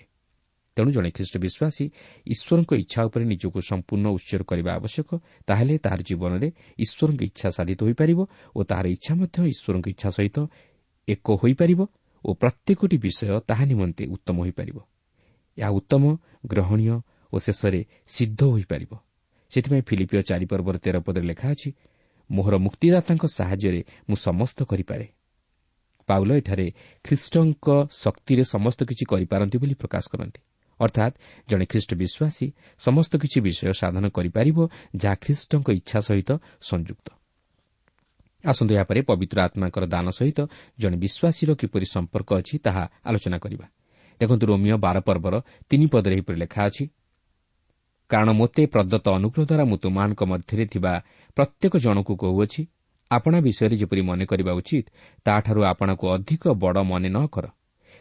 ତେଣୁ 0.76 0.90
ଜଣେ 0.96 1.10
ଖ୍ରୀଷ୍ଟ 1.16 1.34
ବିଶ୍ୱାସୀ 1.44 1.84
ଈଶ୍ୱରଙ୍କ 2.32 2.70
ଇଚ୍ଛା 2.82 3.00
ଉପରେ 3.08 3.24
ନିଜକୁ 3.32 3.58
ସମ୍ପୂର୍ଣ୍ଣ 3.70 4.06
ଉତ୍ସର୍ଗ 4.16 4.44
କରିବା 4.50 4.70
ଆବଶ୍ୟକ 4.78 5.08
ତାହେଲେ 5.48 5.74
ତାହାର 5.84 6.00
ଜୀବନରେ 6.08 6.48
ଈଶ୍ୱରଙ୍କ 6.84 7.20
ଇଚ୍ଛା 7.30 7.48
ସାଧିତ 7.56 7.80
ହୋଇପାରିବ 7.86 8.20
ଓ 8.56 8.60
ତାହାର 8.70 8.86
ଇଚ୍ଛା 8.96 9.12
ମଧ୍ୟ 9.20 9.38
ଈଶ୍ୱରଙ୍କ 9.52 9.86
ଇଚ୍ଛା 9.94 10.08
ସହିତ 10.16 10.38
ଏକ 11.08 11.26
ହୋଇପାରିବ 11.42 11.80
ଓ 12.24 12.30
ପ୍ରତ୍ୟେକଟି 12.40 12.96
ବିଷୟ 13.04 13.40
ତାହା 13.48 13.64
ନିମନ୍ତେ 13.70 14.02
ଉତ୍ତମ 14.14 14.36
ହୋଇପାରିବ। 14.44 14.78
ଏହା 15.58 15.70
ଉତ୍ତମ 15.70 16.16
ଗ୍ରହଣୀୟ 16.46 17.00
ଓ 17.32 17.36
ଶେଷରେ 17.38 17.84
ସିଦ୍ଧ 18.06 18.40
ହୋଇପାରିବ। 18.44 18.92
ସେଥିପାଇଁ 19.52 19.82
ଫିଲିପିଓ 19.82 20.20
ଚାରିପର୍ବର 20.20 20.76
ତେର 20.78 20.96
ପଦରେ 21.00 21.26
ଲେଖା 21.26 21.48
ଅଛି 21.50 21.70
ମୋହର 22.30 22.54
ମୁକ୍ତିଦାତାଙ୍କ 22.58 23.24
ସାହାଯ୍ୟରେ 23.28 23.80
ମୁଁ 24.08 24.16
ସମସ୍ତ 24.16 24.58
କରିପାରେ। 24.62 25.06
ପାଉଲ 26.08 26.30
ଏଠାରେ 26.32 26.66
ଖ୍ରୀଷ୍ଟଙ୍କ 27.04 27.66
ଶକ୍ତିରେ 27.92 28.44
ସମସ୍ତ 28.44 28.80
କିଛି 28.84 29.04
କରିପାରନ୍ତି 29.06 29.56
ବୋଲି 29.58 29.74
ପ୍ରକାଶ 29.74 30.04
କରନ୍ତି। 30.12 30.40
ଅର୍ଥାତ୍ 30.80 31.14
ଜଣେ 31.48 31.64
ଖ୍ରୀଷ୍ଟ 31.66 31.90
ବିଶ୍ୱାସୀ 31.94 32.46
ସମସ୍ତ 32.78 33.12
କିଛି 33.16 33.38
ବିଷୟ 33.40 33.72
ସାଧନ 33.72 34.04
କରିପାରିବ 34.08 34.58
ଯାହା 34.96 35.14
ଖ୍ରୀଷ୍ଟଙ୍କ 35.14 35.68
ଇଚ୍ଛା 35.70 35.98
ସହିତ 36.00 36.30
ସଂଯୁକ୍ତ। 36.60 37.08
ଆସନ୍ତୁ 38.44 38.72
ଏହାପରେ 38.74 39.00
ପବିତ୍ର 39.02 39.38
ଆତ୍ମାଙ୍କର 39.40 39.84
ଦାନ 39.86 40.06
ସହିତ 40.10 40.40
ଜଣେ 40.78 40.96
ବିଶ୍ୱାସୀର 40.96 41.50
କିପରି 41.54 41.86
ସମ୍ପର୍କ 41.86 42.30
ଅଛି 42.34 42.54
ତାହା 42.58 42.84
ଆଲୋଚନା 43.04 43.38
କରିବା। 43.38 43.66
ଦେଖନ୍ତୁ 44.22 44.44
ରୋମିଓ 44.50 44.76
ବାର 44.84 44.96
ପର୍ବର 45.08 45.34
ତିନି 45.70 45.86
ପଦରେ 45.92 46.14
ଏହିପରି 46.16 46.36
ଲେଖା 46.42 46.60
ଅଛି 46.68 46.84
କାରଣ 48.10 48.30
ମୋତେ 48.40 48.62
ପ୍ରଦତ୍ତ 48.72 49.06
ଅନୁଗ୍ରହ 49.18 49.44
ଦ୍ୱାରା 49.48 49.64
ମୁଁ 49.70 49.76
ତୁମାନଙ୍କ 49.84 50.20
ମଧ୍ୟରେ 50.32 50.64
ଥିବା 50.72 50.92
ପ୍ରତ୍ୟେକ 51.36 51.72
ଜଣକୁ 51.84 52.12
କହୁଅଛି 52.22 52.62
ଆପଣା 53.10 53.38
ବିଷୟରେ 53.46 53.76
ଯେପରି 53.80 54.02
ମନେ 54.08 54.24
କରିବା 54.30 54.52
ଉଚିତ 54.60 54.86
ତାଠାରୁ 55.26 55.60
ଆପଣାକୁ 55.72 56.04
ଅଧିକ 56.16 56.42
ବଡ଼ 56.62 56.78
ମନେ 56.90 57.08
ନ 57.08 57.18
କର। 57.34 57.46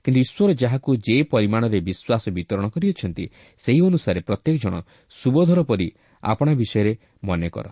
କିନ୍ତୁ 0.06 0.20
ଈଶ୍ୱର 0.26 0.50
ଯାହାକୁ 0.62 0.90
ଯେ 1.06 1.16
ପରିମାଣରେ 1.34 1.80
ବିଶ୍ୱାସ 1.88 2.24
ବିତରଣ 2.38 2.66
କରିଅଛନ୍ତି 2.74 3.26
ସେହି 3.64 3.82
ଅନୁସାରେ 3.88 4.20
ପ୍ରତ୍ୟେକ 4.28 4.56
ଜଣ 4.64 4.74
ସୁବୋଧର 5.12 5.60
ପରି 5.70 5.88
ଆପଣା 6.24 6.52
ବିଷୟରେ 6.62 6.94
ମନେ 7.28 7.48
କର। 7.56 7.68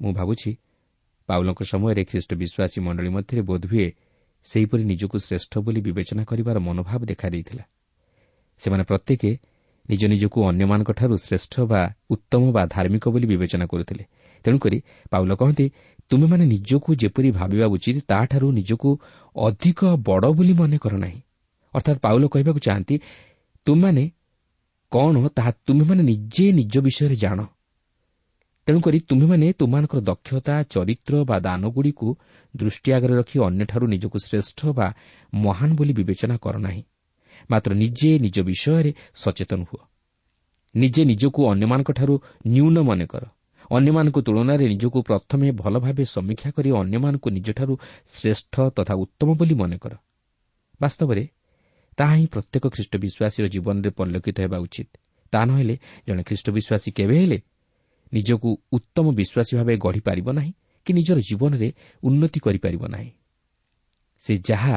ମୁଁ 0.00 0.12
ଭାବୁଛି 0.18 0.50
ପାଉଲଙ୍କ 1.28 1.60
ସମୟରେ 1.72 2.02
ଖ୍ରୀଷ୍ଟ 2.10 2.30
ବିଶ୍ୱାସୀ 2.42 2.78
ମଣ୍ଡଳୀ 2.86 3.10
ମଧ୍ୟରେ 3.16 3.42
ବୋଧହୁଏ 3.42 3.88
ସେହିପରି 4.44 4.84
ନିଜକୁ 4.84 5.16
ଶ୍ରେଷ୍ଠ 5.18 5.52
ବୋଲି 5.58 5.80
ବିବେଚନା 5.80 6.24
କରିବାର 6.24 6.58
ମନୋଭାବ 6.58 7.00
ଦେଖାଦେଇଥିଲା। 7.04 7.64
ସେମାନେ 8.60 8.84
ପ୍ରତ୍ୟେକ 8.84 9.22
ନିଜ 9.90 10.02
ନିଜକୁ 10.06 10.38
ଅନ୍ୟମାନଙ୍କଠାରୁ 10.48 11.14
ଶ୍ରେଷ୍ଠ 11.16 11.54
ବା 11.60 11.82
ଉତ୍ତମ 12.10 12.42
ବା 12.52 12.62
ଧାର୍ମିକ 12.66 13.04
ବୋଲି 13.08 13.26
ବିବେଚନା 13.26 13.66
କରୁଥିଲେ। 13.66 14.04
ତେଣୁକରି 14.44 14.78
ପାଉଲ 15.10 15.30
କହନ୍ତି 15.34 15.66
ତୁମେମାନେ 16.10 16.44
ନିଜକୁ 16.44 16.90
ଯେପରି 16.94 17.30
ଭାବିବା 17.30 17.66
ଉଚିତ 17.66 17.98
ତାଠାରୁ 18.08 18.46
ନିଜକୁ 18.52 18.90
ଅଧିକ 19.36 19.80
ବଡ଼ 20.08 20.26
ବୋଲି 20.32 20.52
ମନେ 20.52 20.78
କର 20.78 20.94
ନାହିଁ। 20.96 21.20
ଅର୍ଥାତ୍ 21.74 21.98
ପାଉଲ 21.98 22.22
କହିବାକୁ 22.26 22.60
ଚାହାନ୍ତି 22.66 22.94
ତୁମମାନେ 23.66 24.04
କ'ଣ 24.92 25.14
ତାହା 25.28 25.50
ତୁମେମାନେ 25.66 26.02
ନିଜେ 26.02 26.44
ନିଜ 26.52 26.74
ବିଷୟରେ 26.78 27.16
ଜାଣ। 27.16 27.38
ତେଣୁକରି 28.70 28.98
ତୁମେମାନେ 29.00 29.46
ତୁମମାନଙ୍କର 29.58 30.00
ଦକ୍ଷତା 30.00 30.54
ଚରିତ୍ର 30.62 31.14
ବା 31.24 31.36
ଦାନଗୁଡ଼ିକୁ 31.40 32.08
ଦୃଷ୍ଟି 32.54 32.90
ଆଗରେ 32.92 33.14
ରଖି 33.20 33.36
ଅନ୍ୟଠାରୁ 33.42 33.86
ନିଜକୁ 33.86 34.18
ଶ୍ରେଷ୍ଠ 34.26 34.60
ବା 34.78 34.86
ମହାନ 35.34 35.70
ବୋଲି 35.74 35.92
ବିବେଚନା 35.92 36.36
କର 36.38 36.54
ନାହିଁ 36.58 36.82
ମାତ୍ର 37.50 37.70
ନିଜେ 37.74 38.10
ନିଜ 38.18 38.36
ବିଷୟରେ 38.40 38.90
ସଚେତନ 39.14 39.60
ହୁଅ। 39.62 39.82
ନିଜେ 40.74 41.02
ନିଜକୁ 41.04 41.40
ଅନ୍ୟମାନଙ୍କଠାରୁ 41.50 42.14
ନ୍ୟୁନ 42.46 42.76
ମନେ 42.82 43.06
କର। 43.06 43.24
ଅନ୍ୟମାନଙ୍କ 43.70 44.16
ତୁଳନାରେ 44.22 44.64
ନିଜକୁ 44.68 44.98
ପ୍ରଥମେ 45.02 45.46
ଭଲ 45.52 45.74
ଭାବେ 45.78 46.04
ସମୀକ୍ଷା 46.04 46.50
କରି 46.50 46.70
ଅନ୍ୟମାନଙ୍କୁ 46.70 47.28
ନିଜଠାରୁ 47.30 47.74
ଶ୍ରେଷ୍ଠ 48.08 48.54
ତଥା 48.76 48.94
ଉତ୍ତମ 48.94 49.28
ବୋଲି 49.34 49.54
ମନେ 49.54 49.76
କର। 49.82 49.94
ବାସ୍ତବରେ 50.80 51.22
ତାହା 51.98 52.14
ହିଁ 52.14 52.26
ପ୍ରତ୍ୟେକ 52.26 52.64
ଖ୍ରୀଷ୍ଟ 52.74 52.94
ବିଶ୍ୱାସୀର 53.04 53.46
ଜୀବନରେ 53.54 53.90
ପରିଲକ୍ଷିତ 53.90 54.38
ହେବା 54.40 54.58
ଉଚିତ। 54.58 54.90
ତାହା 55.32 55.44
ନହେଲେ 55.44 55.74
ଜଣେ 56.06 56.22
ଖ୍ରୀଷ୍ଟ 56.22 56.46
ବିଶ୍ୱାସୀ 56.56 56.90
କେବେ 56.98 57.16
ହେଲେ 57.18 57.38
ନିଜକୁ 58.12 58.48
ଉତ୍ତମ 58.72 59.06
ବିଶ୍ୱାସୀ 59.18 59.52
ଭାବେ 59.58 59.74
ଗଢ଼ିପାରିବ 59.76 60.28
ନାହିଁ 60.38 60.52
କି 60.86 60.90
ନିଜର 60.92 61.18
ଜୀବନରେ 61.28 61.68
ଉନ୍ନତି 62.02 62.38
କରିପାରିବ 62.40 62.82
ନାହିଁ। 62.94 63.10
ସେ 64.24 64.32
ଯାହା 64.48 64.76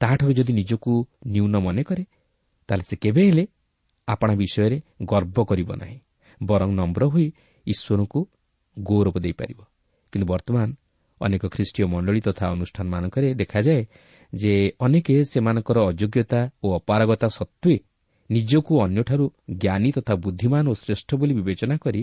ତାହାଠାରୁ 0.00 0.32
ଯଦି 0.32 0.52
ନିଜକୁ 0.52 0.92
ନ୍ୟୁନ 1.26 1.54
ମନେ 1.66 1.82
କରେ 1.88 2.04
ତାହେଲେ 2.68 2.84
ସେ 2.90 2.96
କେବେ 2.96 3.22
ହେଲେ 3.28 3.44
ଆପଣା 4.08 4.34
ବିଷୟରେ 4.42 4.78
ଗର୍ବ 5.10 5.36
କରିବ 5.50 5.70
ନାହିଁ 5.82 5.98
ବରଂ 6.40 6.70
ନମ୍ର 6.80 7.02
ହୋଇ 7.12 7.26
ଈଶ୍ୱରଙ୍କୁ 7.66 8.20
ଗୌରବ 8.76 9.14
ଦେଇପାରିବ। 9.24 9.60
କିନ୍ତୁ 10.12 10.26
ବର୍ତ୍ତମାନ 10.32 10.68
ଅନେକ 11.20 11.42
ଖ୍ରୀଷ୍ଟୀୟ 11.54 11.84
ମଣ୍ଡଳୀ 11.92 12.20
ତଥା 12.20 12.44
ଅନୁଷ୍ଠାନମାନଙ୍କରେ 12.54 13.28
ଦେଖାଯାଏ 13.34 13.82
ଯେ 14.32 14.52
ଅନେକ 14.80 15.06
ସେମାନଙ୍କର 15.30 15.78
ଅଯୋଗ୍ୟତା 15.90 16.40
ଓ 16.64 16.66
ଅପାରଗତା 16.78 17.28
ସତ୍ତ୍ୱେ 17.38 17.74
ନିଜକୁ 18.30 18.72
ଅନ୍ୟଠାରୁ 18.84 19.24
ଜ୍ଞାନୀ 19.62 19.90
ତଥା 19.96 20.14
ବୁଦ୍ଧିମାନ 20.24 20.64
ଓ 20.72 20.74
ଶ୍ରେଷ୍ଠ 20.82 21.08
ବୋଲି 21.20 21.34
ବିବେଚନା 21.38 21.76
କରି 21.76 22.02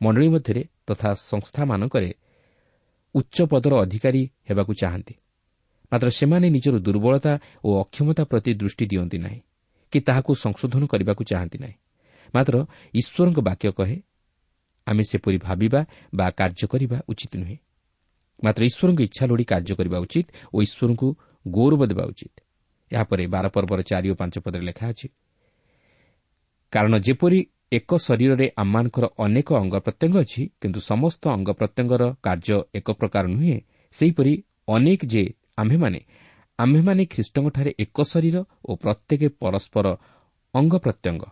ମଣ୍ଡଳୀ 0.00 0.28
ମଧ୍ୟରେ 0.28 0.62
ତଥା 0.86 1.08
ସଂସ୍ଥାମାନଙ୍କରେ 1.30 2.10
ଉଚ୍ଚ 3.14 3.36
ପଦର 3.50 3.72
ଅଧିକାରୀ 3.84 4.22
ହେବାକୁ 4.48 4.72
ଚାହାନ୍ତି। 4.74 5.14
ମାତ୍ର 5.92 6.08
ସେମାନେ 6.18 6.46
ନିଜର 6.50 6.76
ଦୁର୍ବଳତା 6.86 7.32
ଓ 7.64 7.68
ଅକ୍ଷମତା 7.82 8.22
ପ୍ରତି 8.24 8.50
ଦୃଷ୍ଟି 8.54 8.84
ଦିଅନ୍ତି 8.86 9.18
ନାହିଁ 9.18 9.40
କି 9.92 9.98
ତାହାକୁ 10.00 10.30
ସଂଶୋଧନ 10.44 10.82
କରିବାକୁ 10.92 11.22
ଚାହାନ୍ତି 11.30 11.58
ନାହିଁ। 11.64 11.76
ମାତ୍ର 12.34 12.54
ଈଶ୍ୱରଙ୍କ 12.94 13.38
ବାକ୍ୟ 13.48 13.68
କହେ 13.78 13.96
ଆମେ 14.86 15.02
ସେପରି 15.10 15.38
ଭାବିବା 15.38 15.80
ବା 16.14 16.26
କାର୍ଯ୍ୟ 16.38 16.66
କରିବା 16.72 16.98
ଉଚିତ 17.10 17.32
ନୁହେଁ। 17.36 17.56
ମାତ୍ର 18.42 18.62
ଈଶ୍ୱରଙ୍କ 18.70 19.00
ଇଚ୍ଛା 19.08 19.24
ଲୋଡ଼ି 19.30 19.44
କାର୍ଯ୍ୟ 19.52 19.74
କରିବା 19.78 19.98
ଉଚିତ 20.04 20.26
ଓ 20.54 20.56
ଈଶ୍ୱରଙ୍କୁ 20.66 21.08
ଗୌରବ 21.46 21.82
ଦେବା 21.90 22.04
ଉଚିତ। 22.12 22.34
ଏହାପରେ 22.90 23.22
ବାର 23.26 23.46
ପର୍ବର 23.48 23.80
ଚାରି 23.82 24.08
ଓ 24.12 24.14
ପାଞ୍ଚ 24.14 24.34
ପଦରେ 24.44 24.64
ଲେଖା 24.68 24.86
ଅଛି 24.92 25.06
କାରଣ 26.72 26.94
ଯେପରି 26.98 27.40
ଏକ 27.72 27.90
ଶରୀରରେ 27.96 28.46
ଆମମାନଙ୍କର 28.56 29.04
ଅନେକ 29.18 29.48
ଅଙ୍ଗ 29.54 29.74
ପ୍ରତ୍ୟଙ୍ଗ 29.86 30.16
ଅଛି 30.24 30.42
କିନ୍ତୁ 30.60 30.80
ସମସ୍ତ 30.90 31.22
ଅଙ୍ଗ 31.28 31.48
ପ୍ରତ୍ୟଙ୍ଗର 31.52 32.02
କାର୍ଯ୍ୟ 32.22 32.58
ଏକ 32.74 32.88
ପ୍ରକାର 32.92 33.24
ନୁହେଁ। 33.26 33.56
ସେହିପରି 33.94 34.32
ଅନେକ 34.68 35.00
ଯେ 35.06 35.22
ଆମ୍ଭେମାନେ 35.56 36.00
ଆମ୍ଭେମାନେ 36.58 37.02
ଖ୍ରୀଷ୍ଟଙ୍କଠାରେ 37.04 37.70
ଏକ 37.78 37.96
ଶରୀର 38.02 38.36
ଓ 38.64 38.72
ପ୍ରତ୍ୟେକ 38.76 39.22
ପରସ୍ପର 39.40 39.86
ଅଙ୍ଗ 40.54 40.74
ପ୍ରତ୍ୟଙ୍ଗ। 40.84 41.22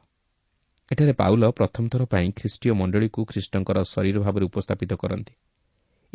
ଏଠାରେ 0.91 1.13
ପାଉଲ 1.13 1.43
ପ୍ରଥମ 1.51 1.85
ଥର 1.93 2.03
ପାଇଁ 2.05 2.29
ଖ୍ରୀଷ୍ଟୀୟ 2.37 2.73
ମଣ୍ଡଳୀକୁ 2.73 3.21
ଖ୍ରୀଷ୍ଟଙ୍କର 3.25 3.79
ଶରୀର 3.85 4.17
ଭାବରେ 4.21 4.45
ଉପସ୍ଥାପିତ 4.45 4.93
କରନ୍ତି। 5.03 5.35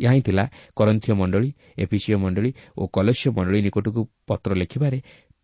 ଏହା 0.00 0.12
ହିଁ 0.12 0.22
ଥିଲା 0.22 0.44
କରନ୍ଥୀୟ 0.76 1.12
ମଣ୍ଡଳୀ 1.14 1.50
ଏପିସିଓ 1.78 2.16
ମଣ୍ଡଳୀ 2.18 2.50
ଓ 2.78 2.82
କଲସ୍ୟ 2.86 3.28
ମଣ୍ଡଳୀ 3.36 3.60
ନିକଟକୁ 3.66 4.00
ପତ୍ର 4.26 4.50
ଲେଖିବାରେ 4.54 4.98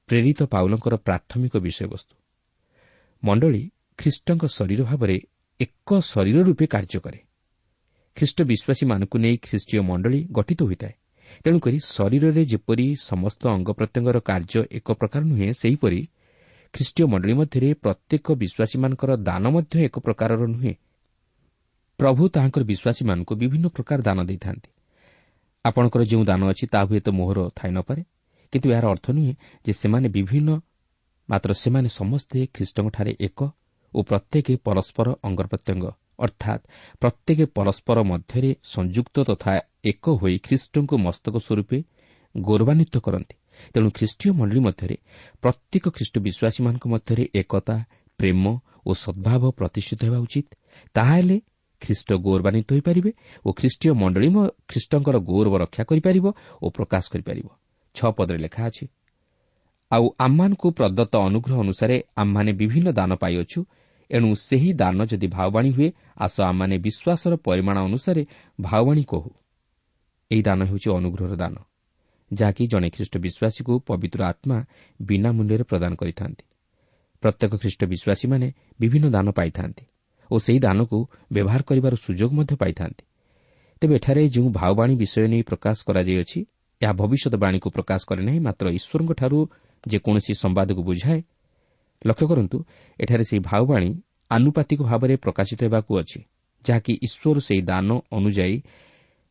ପ୍ରେରିତ 0.08 0.40
ପାଉଲଙ୍କର 0.52 0.94
ପ୍ରାଥମିକ 0.96 1.54
ବିଷୟବସ୍ତୁ। 1.56 2.14
ମଣ୍ଡଳୀ 3.22 3.62
ଖ୍ରୀଷ୍ଟଙ୍କ 3.98 4.44
ଶରୀର 4.46 4.80
ଭାବରେ 4.82 5.16
ଏକ 5.60 5.88
ଶରୀର 6.02 6.38
ରୂପେ 6.42 6.66
କାର୍ଯ୍ୟ 6.66 6.98
କରେ। 7.00 7.18
ଖ୍ରୀଷ୍ଟ 8.16 8.38
ବିଶ୍ୱାସୀମାନଙ୍କୁ 8.42 9.16
ନେଇ 9.18 9.36
ଖ୍ରୀଷ୍ଟୀୟ 9.36 9.80
ମଣ୍ଡଳୀ 9.80 10.20
ଗଠିତ 10.32 10.60
ହୋଇଥାଏ। 10.62 10.94
ତେଣୁକରି 11.44 11.78
ଶରୀରରେ 11.84 12.42
ଯେପରି 12.44 12.86
ସମସ୍ତ 13.00 13.42
ଅଙ୍ଗ 13.48 13.68
ପ୍ରତ୍ୟଙ୍ଗର 13.72 14.16
କାର୍ଯ୍ୟ 14.20 14.60
ଏକ 14.70 14.88
ପ୍ରକାର 14.92 15.22
ନୁହେଁ 15.24 15.48
ସେହିପରି 15.52 16.00
ଖ୍ରୀଷ୍ଟୀୟ 16.74 17.04
ମଣ୍ଡଳୀ 17.06 17.34
ମଧ୍ୟରେ 17.34 17.68
ପ୍ରତ୍ୟେକ 17.74 18.26
ବିଶ୍ୱାସୀମାନଙ୍କର 18.42 19.10
ଦାନ 19.28 19.44
ମଧ୍ୟ 19.50 19.74
ଏକ 19.84 19.96
ପ୍ରକାରର 19.98 20.42
ନୁହେଁ। 20.46 20.74
ପ୍ରଭୁ 21.98 22.22
ତାହାଙ୍କର 22.28 22.62
ବିଶ୍ୱାସୀମାନଙ୍କୁ 22.64 23.32
ବିଭିନ୍ନ 23.34 23.66
ପ୍ରକାର 23.68 23.98
ଦାନ 24.02 24.18
ଦେଇଥାନ୍ତି। 24.24 24.70
ଆପଣଙ୍କର 25.64 26.02
ଯେଉଁ 26.02 26.24
ଦାନ 26.24 26.42
ଅଛି 26.50 26.64
ତାହା 26.66 26.84
ହୁଏତ 26.84 27.08
ମୋହର 27.08 27.38
ଥାଇ 27.56 27.70
ନପାରେ 27.72 28.02
କିନ୍ତୁ 28.52 28.68
ଏହାର 28.72 28.86
ଅର୍ଥ 28.86 29.06
ନୁହେଁ 29.10 29.32
ଯେ 29.64 29.72
ସେମାନେ 29.72 30.08
ବିଭିନ୍ନ 30.08 30.50
ମାତ୍ର 31.28 31.50
ସେମାନେ 31.52 31.88
ସମସ୍ତେ 31.88 32.38
ଖ୍ରୀଷ୍ଟଙ୍କଠାରେ 32.54 33.12
ଏକ 33.20 33.38
ଓ 33.94 33.98
ପ୍ରତ୍ୟେକ 34.02 34.46
ପରସ୍ପର 34.66 35.06
ଅଙ୍ଗ 35.22 35.40
ପ୍ରତ୍ୟଙ୍ଗ 35.52 35.84
ଅର୍ଥାତ୍ 36.18 36.62
ପ୍ରତ୍ୟେକ 37.02 37.40
ପରସ୍ପର 37.56 37.98
ମଧ୍ୟରେ 38.02 38.50
ସଂଯୁକ୍ତ 38.74 39.16
ତଥା 39.28 39.52
ଏକ 39.84 40.04
ହୋଇ 40.20 40.36
ଖ୍ରୀଷ୍ଟଙ୍କୁ 40.46 40.94
ମସ୍ତକ 41.06 41.34
ସ୍ୱରୂପେ 41.46 41.78
ଗୌରବାନ୍ୱିତ 42.34 42.94
କରନ୍ତି। 42.98 43.34
ତେଣୁ 43.74 43.88
ଖ୍ରୀଷ୍ଟୀୟ 43.96 44.30
ମଣ୍ଡଳୀ 44.38 44.60
ମଧ୍ୟରେ 44.60 44.96
ପ୍ରତ୍ୟେକ 45.42 45.84
ଖ୍ରୀଷ୍ଟ 45.96 46.14
ବିଶ୍ୱାସୀମାନଙ୍କ 46.26 46.84
ମଧ୍ୟରେ 46.94 47.24
ଏକତା 47.34 47.76
ପ୍ରେମ 48.18 48.44
ଓ 48.86 48.90
ସଦ୍ଭାବ 48.94 49.42
ପ୍ରତିଷ୍ଠିତ 49.58 50.00
ହେବା 50.06 50.18
ଉଚିତ। 50.26 50.48
ତାହାହେଲେ 50.94 51.36
ଖ୍ରୀଷ୍ଟ 51.82 52.08
ଗୌରବାନ୍ୱିତ 52.26 52.68
ହୋଇପାରିବେ 52.72 53.10
ଓ 53.44 53.48
ଖ୍ରୀଷ୍ଟୀୟ 53.58 53.92
ମଣ୍ଡଳୀ 54.02 54.28
ଖ୍ରୀଷ୍ଟଙ୍କର 54.70 55.16
ଗୌରବ 55.30 55.54
ରକ୍ଷା 55.64 55.82
କରିପାରିବ 55.90 56.26
ଓ 56.62 56.66
ପ୍ରକାଶ 56.76 57.04
କରିପାରିବ। 57.12 57.46
ଛଅ 57.96 58.10
ପଦରେ 58.16 58.38
ଲେଖା 58.38 58.62
ଅଛି 58.68 58.84
ଆଉ 59.90 60.04
ଆମମାନଙ୍କୁ 60.18 60.68
ପ୍ରଦତ୍ତ 60.78 61.14
ଅନୁଗ୍ରହ 61.28 61.56
ଅନୁସାରେ 61.64 61.96
ଆମମାନେ 62.16 62.50
ବିଭିନ୍ନ 62.52 62.88
ଦାନ 62.98 63.10
ପାଇଅଛୁ 63.22 63.60
ଏଣୁ 64.12 64.28
ସେହି 64.48 64.70
ଦାନ 64.72 64.98
ଯଦି 65.04 65.28
ଭାଓବାଣୀ 65.36 65.70
ହୁଏ 65.76 65.88
ଆସ 66.24 66.34
ଆମମାନେ 66.40 66.76
ବିଶ୍ୱାସର 66.86 67.32
ପରିମାଣ 67.46 67.76
ଅନୁସାରେ 67.88 68.22
ଭାଓବାଣୀ 68.60 69.04
କହୁ। 69.12 69.30
ଏହି 70.30 70.42
ଦାନ 70.42 70.60
ହେଉଛି 70.64 70.88
ଅନୁଗ୍ରହର 70.98 71.34
ଦାନ 71.36 71.54
ଯାହାକି 72.30 72.62
ଜଣେ 72.72 72.88
ଖ୍ରୀଷ୍ଟ 72.94 73.14
ବିଶ୍ୱାସୀକୁ 73.24 73.72
ପବିତ୍ର 73.88 74.20
ଆତ୍ମା 74.22 74.58
ବିନା 75.00 75.30
ମୂଲ୍ୟରେ 75.36 75.64
ପ୍ରଦାନ 75.70 75.92
କରିଥାନ୍ତି। 76.00 76.44
ପ୍ରତ୍ୟେକ 77.22 77.52
ଖ୍ରୀଷ୍ଟ 77.62 77.80
ବିଶ୍ୱାସୀମାନେ 77.92 78.46
ବିଭିନ୍ନ 78.80 79.06
ଦାନ 79.16 79.26
ପାଇଥାନ୍ତି 79.38 79.84
ଓ 80.30 80.34
ସେହି 80.44 80.60
ଦାନକୁ 80.66 80.98
ବ୍ୟବହାର 81.32 81.60
କରିବାର 81.68 81.94
ସୁଯୋଗ 82.04 82.30
ମଧ୍ୟ 82.38 82.54
ପାଇଥାନ୍ତି। 82.62 83.04
ତେବେ 83.82 83.94
ଏଠାରେ 83.98 84.22
ଯେଉଁ 84.28 84.48
ଭାଓବାଣୀ 84.58 84.94
ବିଷୟ 85.02 85.26
ନେଇ 85.32 85.42
ପ୍ରକାଶ 85.42 85.76
କରାଯାଇଅଛି 85.88 86.40
ଏହା 86.80 86.92
ଭବିଷ୍ୟତବାଣୀକୁ 86.92 87.68
ପ୍ରକାଶ 87.76 88.00
କରେ 88.08 88.22
ନାହିଁ 88.28 88.40
ମାତ୍ର 88.46 88.66
ଈଶ୍ୱରଙ୍କଠାରୁ 88.78 89.38
ଯେକୌଣସି 89.84 90.32
ସମ୍ବାଦକୁ 90.42 90.82
ବୁଝାଏ 90.88 91.20
ଲକ୍ଷ୍ୟ 92.06 92.26
କରନ୍ତୁ 92.28 92.58
ଏଠାରେ 93.00 93.24
ସେହି 93.24 93.40
ଭାଓବାଣୀ 93.48 93.90
ଆନୁପାତିକ 94.30 94.80
ଭାବରେ 94.82 95.14
ପ୍ରକାଶିତ 95.16 95.60
ହେବାକୁ 95.62 95.92
ଅଛି 96.00 96.20
ଯାହାକି 96.64 96.92
ଈଶ୍ୱର 97.06 97.36
ସେହି 97.40 97.62
ଦାନ 97.62 97.88
ଅନୁଯାୟୀ 98.12 98.56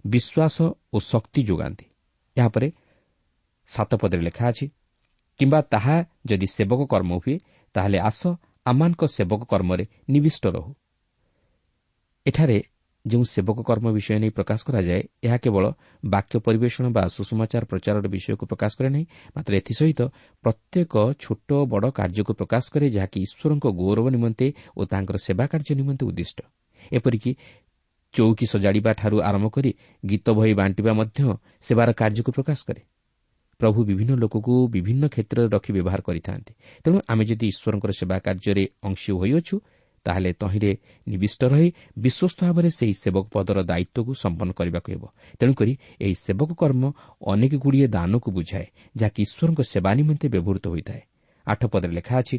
ବିଶ୍ୱାସ 0.06 0.56
ଓ 0.94 0.98
ଶକ୍ତି 1.12 1.42
ଯୋଗାନ୍ତି। 1.44 1.86
ଏହାପରେ 2.38 2.68
ସାତପଦରେ 3.70 4.22
ଲେଖା 4.22 4.46
ଅଛି 4.52 4.66
କିମ୍ବା 5.40 5.60
ତାହା 5.74 5.96
ଯଦି 6.26 6.48
ସେବକ 6.48 6.82
କର୍ମ 6.94 7.12
ହୁଏ 7.22 7.36
ତାହେଲେ 7.76 8.00
ଆସ 8.10 8.22
ଆମମାନଙ୍କ 8.66 9.04
ସେବକ 9.08 9.42
କର୍ମରେ 9.52 9.86
ନିବିଷ୍ଟ 10.10 10.44
ରହୁ। 10.48 10.72
ଏଠାରେ 12.26 12.58
ଯେଉଁ 13.06 13.24
ସେବକ 13.26 13.58
କର୍ମ 13.66 13.86
ବିଷୟ 13.92 14.18
ନେଇ 14.22 14.32
ପ୍ରକାଶ 14.38 14.60
କରାଯାଏ 14.68 15.02
ଏହା 15.24 15.38
କେବଳ 15.44 15.66
ବାକ୍ୟ 16.04 16.36
ପରିବେଷଣ 16.46 16.86
ବା 16.94 17.04
ସୁଷମାଚାର 17.08 17.64
ପ୍ରଚାରର 17.66 18.06
ବିଷୟକୁ 18.08 18.44
ପ୍ରକାଶ 18.46 18.72
କରେ 18.78 18.90
ନାହିଁ 18.96 19.06
ମାତ୍ର 19.36 19.52
ଏଥିସହିତ 19.62 20.02
ପ୍ରତ୍ୟେକ 20.44 20.94
ଛୋଟ 21.24 21.50
ବଡ଼ 21.72 21.86
କାର୍ଯ୍ୟକୁ 21.98 22.32
ପ୍ରକାଶ 22.34 22.64
କରେ 22.74 22.88
ଯାହାକି 22.96 23.18
ଈଶ୍ୱରଙ୍କ 23.26 23.66
ଗୌରବ 23.80 24.06
ନିମନ୍ତେ 24.16 24.48
ଓ 24.78 24.82
ତାଙ୍କର 24.86 25.16
ସେବା 25.18 25.46
କାର୍ଯ୍ୟ 25.52 25.74
ନିମନ୍ତେ 25.80 26.04
ଉଦ୍ଦିଷ୍ଟ। 26.06 26.40
ଏପରିକି 26.92 27.32
ଚୌକି 28.14 28.46
ସଜାଡ଼ିବାଠାରୁ 28.46 29.18
ଆରମ୍ଭ 29.22 29.48
କରି 29.56 29.72
ଗୀତ 30.04 30.26
ବହି 30.38 30.54
ବାଣ୍ଟିବା 30.54 30.92
ମଧ୍ୟ 30.94 31.20
ସେବାର 31.62 31.90
କାର୍ଯ୍ୟକୁ 31.92 32.32
ପ୍ରକାଶ 32.32 32.60
କରେ। 32.68 32.82
ପ୍ରଭୁ 33.60 33.80
ବିଭିନ୍ନ 33.86 34.12
ଲୋକକୁ 34.18 34.54
ବିଭିନ୍ନ 34.74 35.04
କ୍ଷେତ୍ରରେ 35.14 35.48
ରଖି 35.54 35.72
ବ୍ୟବହାର 35.74 36.02
କରିଥାନ୍ତି। 36.02 36.52
ତେଣୁ 36.84 36.98
ଆମେ 37.12 37.24
ଯଦି 37.30 37.46
ଈଶ୍ୱରଙ୍କର 37.54 37.92
ସେବା 38.00 38.18
କାର୍ଯ୍ୟରେ 38.26 38.64
ଅଂଶୀ 38.84 39.12
ହୋଇଅଛୁ 39.20 39.56
ତାହେଲେ 40.06 40.32
ତହିଁରେ 40.34 40.72
ନିବିଷ୍ଟ 41.08 41.42
ରହି 41.44 41.70
ବିଶ୍ୱସ୍ତ 41.98 42.40
ଭାବରେ 42.42 42.70
ସେହି 42.70 42.94
ସେବକ 43.04 43.26
ପଦର 43.34 43.58
ଦାୟିତ୍ୱକୁ 43.64 44.12
ସମ୍ପନ୍ନ 44.24 44.52
କରିବାକୁ 44.52 44.88
ହେବ। 44.94 45.04
ତେଣୁକରି 45.40 45.74
ଏହି 46.02 46.16
ସେବକ 46.26 46.50
କର୍ମ 46.62 46.84
ଅନେକଗୁଡ଼ିଏ 47.32 47.88
ଦାନକୁ 47.88 48.30
ବୁଝାଏ 48.32 48.68
ଯାହାକି 49.00 49.20
ଈଶ୍ୱରଙ୍କ 49.26 49.62
ସେବା 49.72 49.92
ନିମନ୍ତେ 50.00 50.28
ବ୍ୟବହୃତ 50.34 50.66
ହୋଇଥାଏ। 50.68 51.02
ଆଠ 51.48 51.62
ପଦରେ 51.74 51.94
ଲେଖା 51.98 52.16
ଅଛି 52.22 52.38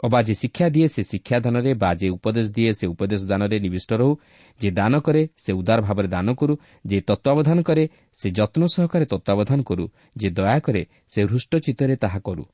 ଅବା 0.00 0.18
ଯେ 0.26 0.34
ଶିକ୍ଷା 0.34 0.66
ଦିଏ 0.74 0.86
ସେ 0.94 1.02
ଶିକ୍ଷାଦାନରେ 1.02 1.72
ବା 1.74 1.90
ଯେ 1.94 2.08
ଉପଦେଶ 2.10 2.46
ଦିଏ 2.56 2.72
ସେ 2.78 2.86
ଉପଦେଶ 2.86 3.20
ଦାନରେ 3.30 3.56
ନିବିଷ୍ଟ 3.60 3.90
ରହୁ 4.00 4.12
ଯେ 4.60 4.68
ଦାନ 4.70 4.92
କରେ 5.06 5.22
ସେ 5.36 5.50
ଉଦାର 5.60 5.78
ଭାବରେ 5.86 6.08
ଦାନ 6.08 6.28
କରୁ 6.34 6.54
ଯେ 6.86 6.98
ତତ୍ତ୍ୱାବଧାନ 7.08 7.58
କରେ 7.62 7.84
ସେ 8.18 8.26
ଯତ୍ନ 8.38 8.62
ସହକାରେ 8.74 9.04
ତତ୍ତ୍ୱାବଧାନ 9.12 9.60
କରୁ 9.68 9.84
ଯେ 10.16 10.28
ଦୟା 10.30 10.56
କରେ 10.66 10.82
ସେ 11.12 11.20
ହୃଷ୍ଟ 11.30 11.52
ଚିତ୍ତରେ 11.64 11.94
ତାହା 11.96 12.18
କରୁ। 12.26 12.44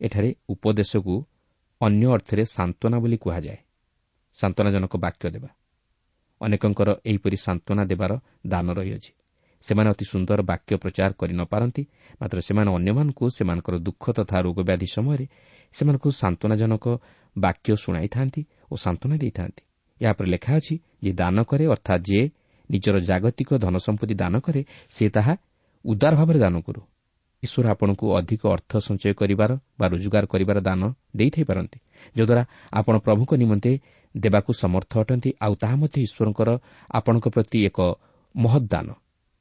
ଏଠାରେ 0.00 0.30
ଉପଦେଶକୁ 0.48 1.14
ଅନ୍ୟ 1.80 2.06
ଅର୍ଥରେ 2.06 2.44
ସାନ୍ତ୍ୱନା 2.44 2.98
ବୋଲି 2.98 3.16
କୁହାଯାଏ। 3.16 3.58
ସାନ୍ତ୍ୱନାଜନକ 4.38 4.94
ବାକ୍ୟ 4.96 5.30
ଦେବା। 5.30 5.48
ଅନେକଙ୍କର 6.40 6.88
ଏହିପରି 7.04 7.36
ସାନ୍ତ୍ୱନା 7.36 7.84
ଦେବାର 7.84 8.12
ଦାନ 8.46 8.66
ରହିଅଛି। 8.72 9.12
ସେମାନେ 9.64 9.88
ଅତି 9.90 10.04
ସୁନ୍ଦର 10.04 10.40
ବାକ୍ୟ 10.42 10.72
ପ୍ରଚାର 10.76 11.10
କରି 11.20 11.34
ନ 11.34 11.42
ପାରନ୍ତି 11.44 11.82
ମାତ୍ର 12.20 12.38
ସେମାନେ 12.40 12.70
ଅନ୍ୟମାନଙ୍କୁ 12.70 13.24
ସେମାନଙ୍କର 13.36 13.74
ଦୁଃଖ 13.78 14.04
ତଥା 14.10 14.36
ରୋଗବ୍ୟାଧି 14.46 14.88
ସମୟରେ 14.96 15.26
ସେମାନଙ୍କୁ 15.74 16.08
ସାନ୍ତ୍ୱନାଜନକ 16.20 16.86
ବାକ୍ୟ 17.36 17.70
ଶୁଣାଇଥାନ୍ତି 17.76 18.42
ଓ 18.72 18.74
ସାନ୍ତ୍ୱନା 18.76 19.16
ଦେଇଥାନ୍ତି। 19.16 19.62
ଏହାପରେ 20.00 20.26
ଲେଖା 20.30 20.52
ଅଛି 20.56 20.74
ଯେ 21.02 21.12
ଦାନ 21.12 21.36
କରେ 21.42 21.64
ଅର୍ଥାତ୍ 21.66 22.02
ଯିଏ 22.02 22.24
ନିଜର 22.70 22.96
ଜାଗତିକ 23.00 23.50
ଧନସମ୍ପତ୍ତି 23.58 24.14
ଦାନ 24.14 24.34
କରେ 24.38 24.62
ସେ 24.90 25.04
ତାହା 25.08 25.34
ଉଦାର 25.84 26.12
ଭାବରେ 26.16 26.38
ଦାନ 26.38 26.56
କରୁ। 26.60 26.80
ଈଶ୍ୱର 27.42 27.66
ଆପଣଙ୍କୁ 27.74 28.06
ଅଧିକ 28.18 28.42
ଅର୍ଥ 28.54 28.72
ସଞ୍ଚୟ 28.78 29.12
କରିବାର 29.20 29.50
ବା 29.78 29.86
ରୋଜଗାର 29.92 30.24
କରିବାର 30.32 30.58
ଦାନ 30.60 30.82
ଦେଇଥାଇପାରନ୍ତି 31.16 31.78
ଯଦ୍ୱାରା 32.16 32.42
ଆପଣ 32.72 32.94
ପ୍ରଭୁଙ୍କ 32.98 33.32
ନିମନ୍ତେ 33.42 33.72
ଦେବାକୁ 34.14 34.50
ସମର୍ଥ 34.62 34.92
ଅଟନ୍ତି 35.02 35.30
ଆଉ 35.40 35.54
ତାହା 35.62 35.76
ମଧ୍ୟ 35.76 35.96
ଈଶ୍ୱରଙ୍କର 36.06 36.50
ଆପଣଙ୍କ 36.90 37.26
ପ୍ରତି 37.34 37.58
ଏକ 37.68 37.78
ମହତ୍ 38.34 38.66
ଦାନ। 38.72 38.88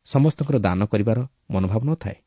ସମସ୍ତଙ୍କର 0.08 0.58
ଦାନ 0.58 0.80
କରିବାର 0.86 1.20
ମନୋଭାବ 1.52 1.82
ନଥାଏ। 1.90 2.18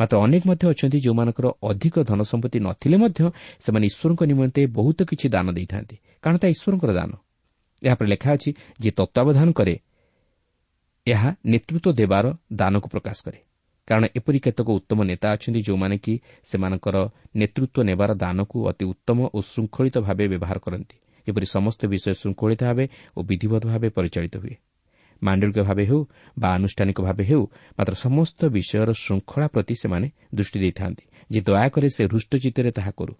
ମାତ୍ର 0.00 0.14
ଅନେକ 0.24 0.42
ମଧ୍ୟ 0.48 0.64
ଅଛନ୍ତି 0.72 0.98
ଯେଉଁମାନଙ୍କର 1.04 1.46
ଅଧିକ 1.70 1.94
ଧନସମ୍ପତ୍ତି 2.10 2.58
ନଥିଲେ 2.66 2.96
ମଧ୍ୟ 2.96 3.20
ସେମାନେ 3.64 3.84
ଈଶ୍ୱରଙ୍କ 3.90 4.22
ନିମନ୍ତେ 4.30 4.62
ବହୁତ 4.78 4.98
କିଛି 5.10 5.26
ଦାନ 5.34 5.46
ଦେଇଥାନ୍ତି। 5.52 5.96
କାରଣ 6.22 6.36
ତାହା 6.42 6.52
ଈଶ୍ୱରଙ୍କର 6.56 6.90
ଦାନ। 6.98 7.10
ଏହାପରେ 7.82 8.08
ଲେଖା 8.12 8.30
ଅଛି 8.36 8.50
ଯେ 8.82 8.90
ତତ୍ତ୍ୱାବଧାନ 8.98 9.48
କରେ 9.58 9.74
ଏହା 11.06 11.28
ନେତୃତ୍ୱ 11.46 11.96
ଦେବାର 12.00 12.24
ଦାନକୁ 12.52 12.88
ପ୍ରକାଶ 12.94 13.18
କରେ। 13.26 13.38
କାରଣ 13.88 14.04
ଏପରି 14.16 14.38
କେତେକ 14.38 14.68
ଉତ୍ତମ 14.70 14.98
ନେତା 15.02 15.28
ଅଛନ୍ତି 15.32 15.60
ଯେଉଁମାନେ 15.62 15.96
କି 15.98 16.14
ସେମାନଙ୍କର 16.44 16.96
ନେତୃତ୍ୱ 17.36 17.86
ନେବାର 17.88 18.10
ଦାନକୁ 18.14 18.58
ଅତି 18.68 18.84
ଉତ୍ତମ 18.84 19.18
ଓ 19.34 19.38
ଶୃଙ୍ଖଳିତ 19.52 19.96
ଭାବେ 19.98 20.24
ବ୍ୟବହାର 20.28 20.58
କରନ୍ତି। 20.58 20.96
ଯେପରି 21.26 21.46
ସମସ୍ତ 21.46 21.80
ବିଷୟ 21.86 22.14
ଶୃଙ୍ଖଳିତ 22.14 22.62
ଭାବେ 22.62 22.84
ଓ 23.16 23.20
ବିଧିବଦ୍ଧ 23.22 23.64
ଭାବେ 23.66 23.88
ପରିଚାଳିତ 23.88 24.34
ହୁଏ। 24.36 24.54
ମାଣ୍ଡଳିକ 25.22 25.58
ଭାବେ 25.62 25.84
ହେଉ 25.86 26.00
ବା 26.38 26.48
ଆନୁଷ୍ଠାନିକ 26.48 26.98
ଭାବେ 27.02 27.24
ହେଉ 27.24 27.42
ମାତ୍ର 27.78 27.94
ସମସ୍ତ 27.94 28.40
ବିଷୟର 28.46 28.90
ଶୃଙ୍ଖଳା 29.04 29.46
ପ୍ରତି 29.48 29.74
ସେମାନେ 29.74 30.06
ଦୃଷ୍ଟି 30.34 30.58
ଦେଇଥାନ୍ତି 30.60 31.04
ଯେ 31.30 31.40
ଦୟାକରେ 31.40 31.88
ସେ 31.88 32.02
ହୃଷ୍ଟଚିତ୍ତରେ 32.04 32.70
ତାହା 32.70 32.92
କରୁ। 32.98 33.14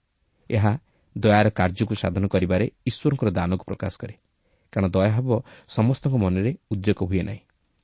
ଏହା 0.51 0.73
ଦୟାର 1.19 1.47
କାର୍ଯ୍ୟକୁ 1.51 1.95
ସାଧନ 1.95 2.25
କରିବାରେ 2.27 2.67
ଈଶ୍ୱରଙ୍କର 2.87 3.29
ଦାନକୁ 3.31 3.65
ପ୍ରକାଶ 3.65 3.93
କରେ। 4.01 4.15
କାରଣ 4.73 4.87
ଦୟାଭାବ 4.91 5.29
ସମସ୍ତଙ୍କ 5.69 6.15
ମନରେ 6.25 6.51
ଉଦ୍ରେକ 6.71 7.01
ହୁଏ 7.03 7.23
ନାହିଁ। 7.23 7.41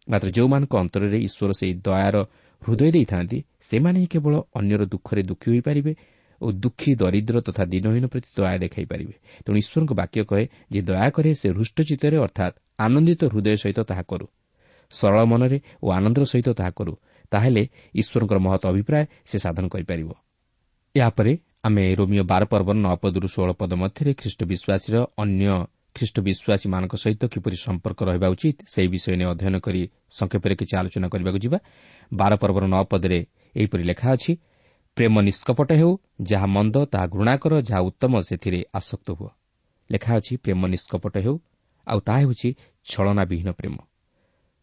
ମାତ୍ର 0.08 0.28
ଯେଉଁମାନଙ୍କ 0.30 0.72
ଅନ୍ତରରେ 0.82 1.18
ଈଶ୍ୱର 1.28 1.50
ସେହି 1.60 1.74
ଦୟାର 1.86 2.16
ହୃଦୟ 2.62 2.90
ଦେଇଥାନ୍ତି 2.94 3.38
ସେମାନେ 3.60 3.98
ହିଁ 4.00 4.08
କେବଳ 4.14 4.34
ଅନ୍ୟର 4.58 4.82
ଦୁଃଖରେ 4.92 5.22
ଦୁଃଖୀ 5.30 5.48
ହୋଇପାରିବେ 5.52 5.92
ଓ 6.40 6.46
ଦୁଃଖୀ 6.64 6.90
ଦରିଦ୍ର 6.94 7.36
ତଥା 7.46 7.64
ଦିନହୀନ 7.72 8.04
ପ୍ରତି 8.12 8.28
ଦୟା 8.36 8.56
ଦେଖାଇପାରିବେ 8.64 9.14
ତେଣୁ 9.44 9.56
ଈଶ୍ୱରଙ୍କ 9.62 9.92
ବାକ୍ୟ 10.00 10.20
କହେ 10.30 10.44
ଯେ 10.72 10.80
ଦୟାକରେ 10.88 11.30
ସେ 11.40 11.48
ହୃଷ୍ଟଚିତ୍ତରେ 11.56 12.16
ଅର୍ଥାତ୍ 12.26 12.54
ଆନନ୍ଦିତ 12.78 13.22
ହୃଦୟ 13.32 13.56
ସହିତ 13.62 13.80
ତାହା 13.90 14.02
କରୁ। 14.10 14.26
ସରଳ 14.92 15.20
ମନରେ 15.24 15.58
ଓ 15.84 15.86
ଆନନ୍ଦର 15.98 16.24
ସହିତ 16.32 16.48
ତାହା 16.58 16.70
କରୁ 16.78 16.92
ତାହେଲେ 17.32 17.62
ଈଶ୍ୱରଙ୍କର 18.00 18.38
ମହତ 18.46 18.62
ଅଭିପ୍ରାୟ 18.72 19.04
ସେ 19.28 19.36
ସାଧନ 19.44 19.64
କରିପାରିବ। 19.74 20.10
ଏହାପରେ 20.94 21.32
ଆମେ 21.66 21.84
ରୋମିଓ 21.98 22.24
ବାର 22.32 22.42
ପର୍ବର 22.52 22.76
ନଅ 22.86 22.94
ପଦରୁ 23.02 23.26
ଷୋହଳ 23.34 23.50
ପଦ 23.60 23.72
ମଧ୍ୟରେ 23.82 24.10
ଖ୍ରୀଷ୍ଟ 24.20 24.40
ବିଶ୍ୱାସୀର 24.50 24.96
ଅନ୍ୟ 25.22 25.46
ଖ୍ରୀଷ୍ଟ 25.96 26.16
ବିଶ୍ୱାସୀମାନଙ୍କ 26.26 26.94
ସହିତ 27.02 27.22
କିପରି 27.34 27.56
ସମ୍ପର୍କ 27.66 28.00
ରହିବା 28.08 28.28
ଉଚିତ 28.34 28.56
ସେହି 28.72 28.88
ବିଷୟ 28.94 29.08
ନେଇ 29.18 29.28
ଅଧ୍ୟୟନ 29.32 29.56
କରି 29.66 29.82
ସଂକ୍ଷେପରେ 30.18 30.54
କିଛି 30.60 30.74
ଆଲୋଚନା 30.80 31.08
କରିବାକୁ 31.12 31.38
ଯିବା। 31.44 31.58
ବାର 32.12 32.32
ପର୍ବର 32.42 32.64
ନଅ 32.74 32.82
ପଦରେ 32.92 33.18
ଏହିପରି 33.56 33.82
ଲେଖା 33.90 34.08
ଅଛି 34.16 34.32
ପ୍ରେମ 34.96 35.14
ନିଷ୍କପଟ 35.28 35.70
ହେଉ 35.80 35.92
ଯାହା 36.30 36.46
ମନ୍ଦ 36.56 36.76
ତାହା 36.92 37.06
ଘୃଣା 37.14 37.34
କର 37.42 37.52
ଯାହା 37.68 37.80
ଉତ୍ତମ 37.88 38.12
ସେଥିରେ 38.28 38.60
ଆସକ୍ତ 38.78 39.08
ହୁଅ। 39.18 39.30
ଲେଖା 39.90 40.12
ଅଛି 40.18 40.32
ପ୍ରେମ 40.44 40.60
ନିଷ୍କପଟ 40.74 41.14
ହେଉ 41.24 41.36
ଆଉ 41.86 41.98
ତାହା 42.06 42.18
ହେଉଛି 42.22 42.48
ଛଳନାବିହୀନ 42.86 43.48
ପ୍ରେମ 43.58 43.76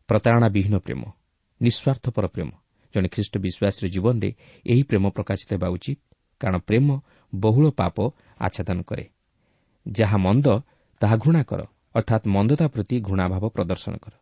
ପ୍ରତାରଣା 0.10 0.48
ବିହୀନ 0.56 0.76
ପ୍ରେମ 0.86 1.02
ନିଃସ୍ୱାର୍ଥପର 1.62 2.26
ପ୍ରେମ। 2.28 2.50
ଜଣେ 2.94 3.08
ଖ୍ରୀଷ୍ଟ 3.14 3.34
ବିଶ୍ୱାସୀର 3.46 3.86
ଜୀବନରେ 3.96 4.30
ଏହି 4.66 4.84
ପ୍ରେମ 4.90 5.04
ପ୍ରକାଶିତ 5.16 5.50
ହେବା 5.56 5.68
ଉଚିତ 5.76 6.00
କାରଣ 6.42 6.56
ପ୍ରେମ 6.68 6.88
ବହୁଳ 7.34 7.66
ପାପ 7.80 7.96
ଆଚ୍ଛାଦନ 8.46 8.80
କରେ। 8.90 9.06
ଯାହା 9.86 10.18
ମନ୍ଦ 10.18 10.48
ତାହା 11.02 11.16
ଘୃଣା 11.18 11.42
କର 11.44 11.62
ଅର୍ଥାତ୍ 11.96 12.26
ମନ୍ଦତା 12.28 12.66
ପ୍ରତି 12.68 12.96
ଘୃଣାଭାବ 13.00 13.44
ପ୍ରଦର୍ଶନ 13.50 13.94
କର। 13.98 14.14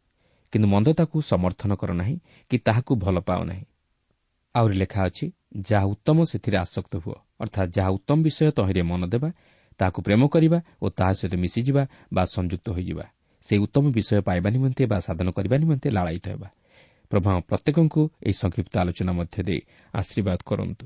କିନ୍ତୁ 0.54 0.68
ମନ୍ଦତାକୁ 0.68 1.18
ସମର୍ଥନ 1.22 1.72
କର 1.76 1.92
ନାହିଁ 1.94 2.16
କି 2.52 2.58
ତାହାକୁ 2.58 2.92
ଭଲ 2.96 3.16
ପାଅ 3.20 3.42
ନାହିଁ। 3.44 3.64
ଆହୁରି 4.56 4.76
ଲେଖା 4.78 5.02
ଅଛି 5.06 5.26
ଯାହା 5.70 5.86
ଉତ୍ତମ 5.86 6.18
ସେଥିରେ 6.24 6.58
ଆସକ୍ତ 6.58 6.94
ହୁଅ 6.96 7.18
ଅର୍ଥାତ୍ 7.42 7.70
ଯାହା 7.76 7.90
ଉତ୍ତମ 7.90 8.18
ବିଷୟ 8.24 8.52
ତହିଁରେ 8.52 8.82
ମନ 8.82 9.02
ଦେବା 9.10 9.30
ତାହାକୁ 9.80 10.00
ପ୍ରେମ 10.02 10.22
କରିବା 10.28 10.60
ଓ 10.82 10.86
ତାହା 10.90 11.14
ସହିତ 11.14 11.34
ମିଶିଯିବା 11.36 11.84
ବା 12.14 12.24
ସଂଯୁକ୍ତ 12.26 12.68
ହୋଇଯିବା 12.70 13.06
ସେହି 13.44 13.60
ଉତ୍ତମ 13.66 13.84
ବିଷୟ 13.92 14.22
ପାଇବା 14.22 14.50
ନିମନ୍ତେ 14.50 14.84
ବା 14.86 14.98
ସାଧନ 15.00 15.28
କରିବା 15.32 15.56
ନିମନ୍ତେ 15.58 15.88
ଲାଳାୟିତ 15.90 16.26
ହେବା। 16.30 16.50
ପ୍ରଭା 17.12 17.32
ପ୍ରତ୍ୟେକଙ୍କୁ 17.50 18.02
ଏହି 18.24 18.34
ସଂକ୍ଷିପ୍ତ 18.34 18.74
ଆଲୋଚନା 18.78 19.12
ମଧ୍ୟ 19.14 19.38
ଦେଇ 19.44 19.60
ଆଶୀର୍ବାଦ 19.94 20.40
କରନ୍ତୁ। 20.46 20.86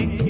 দেখি 0.00 0.29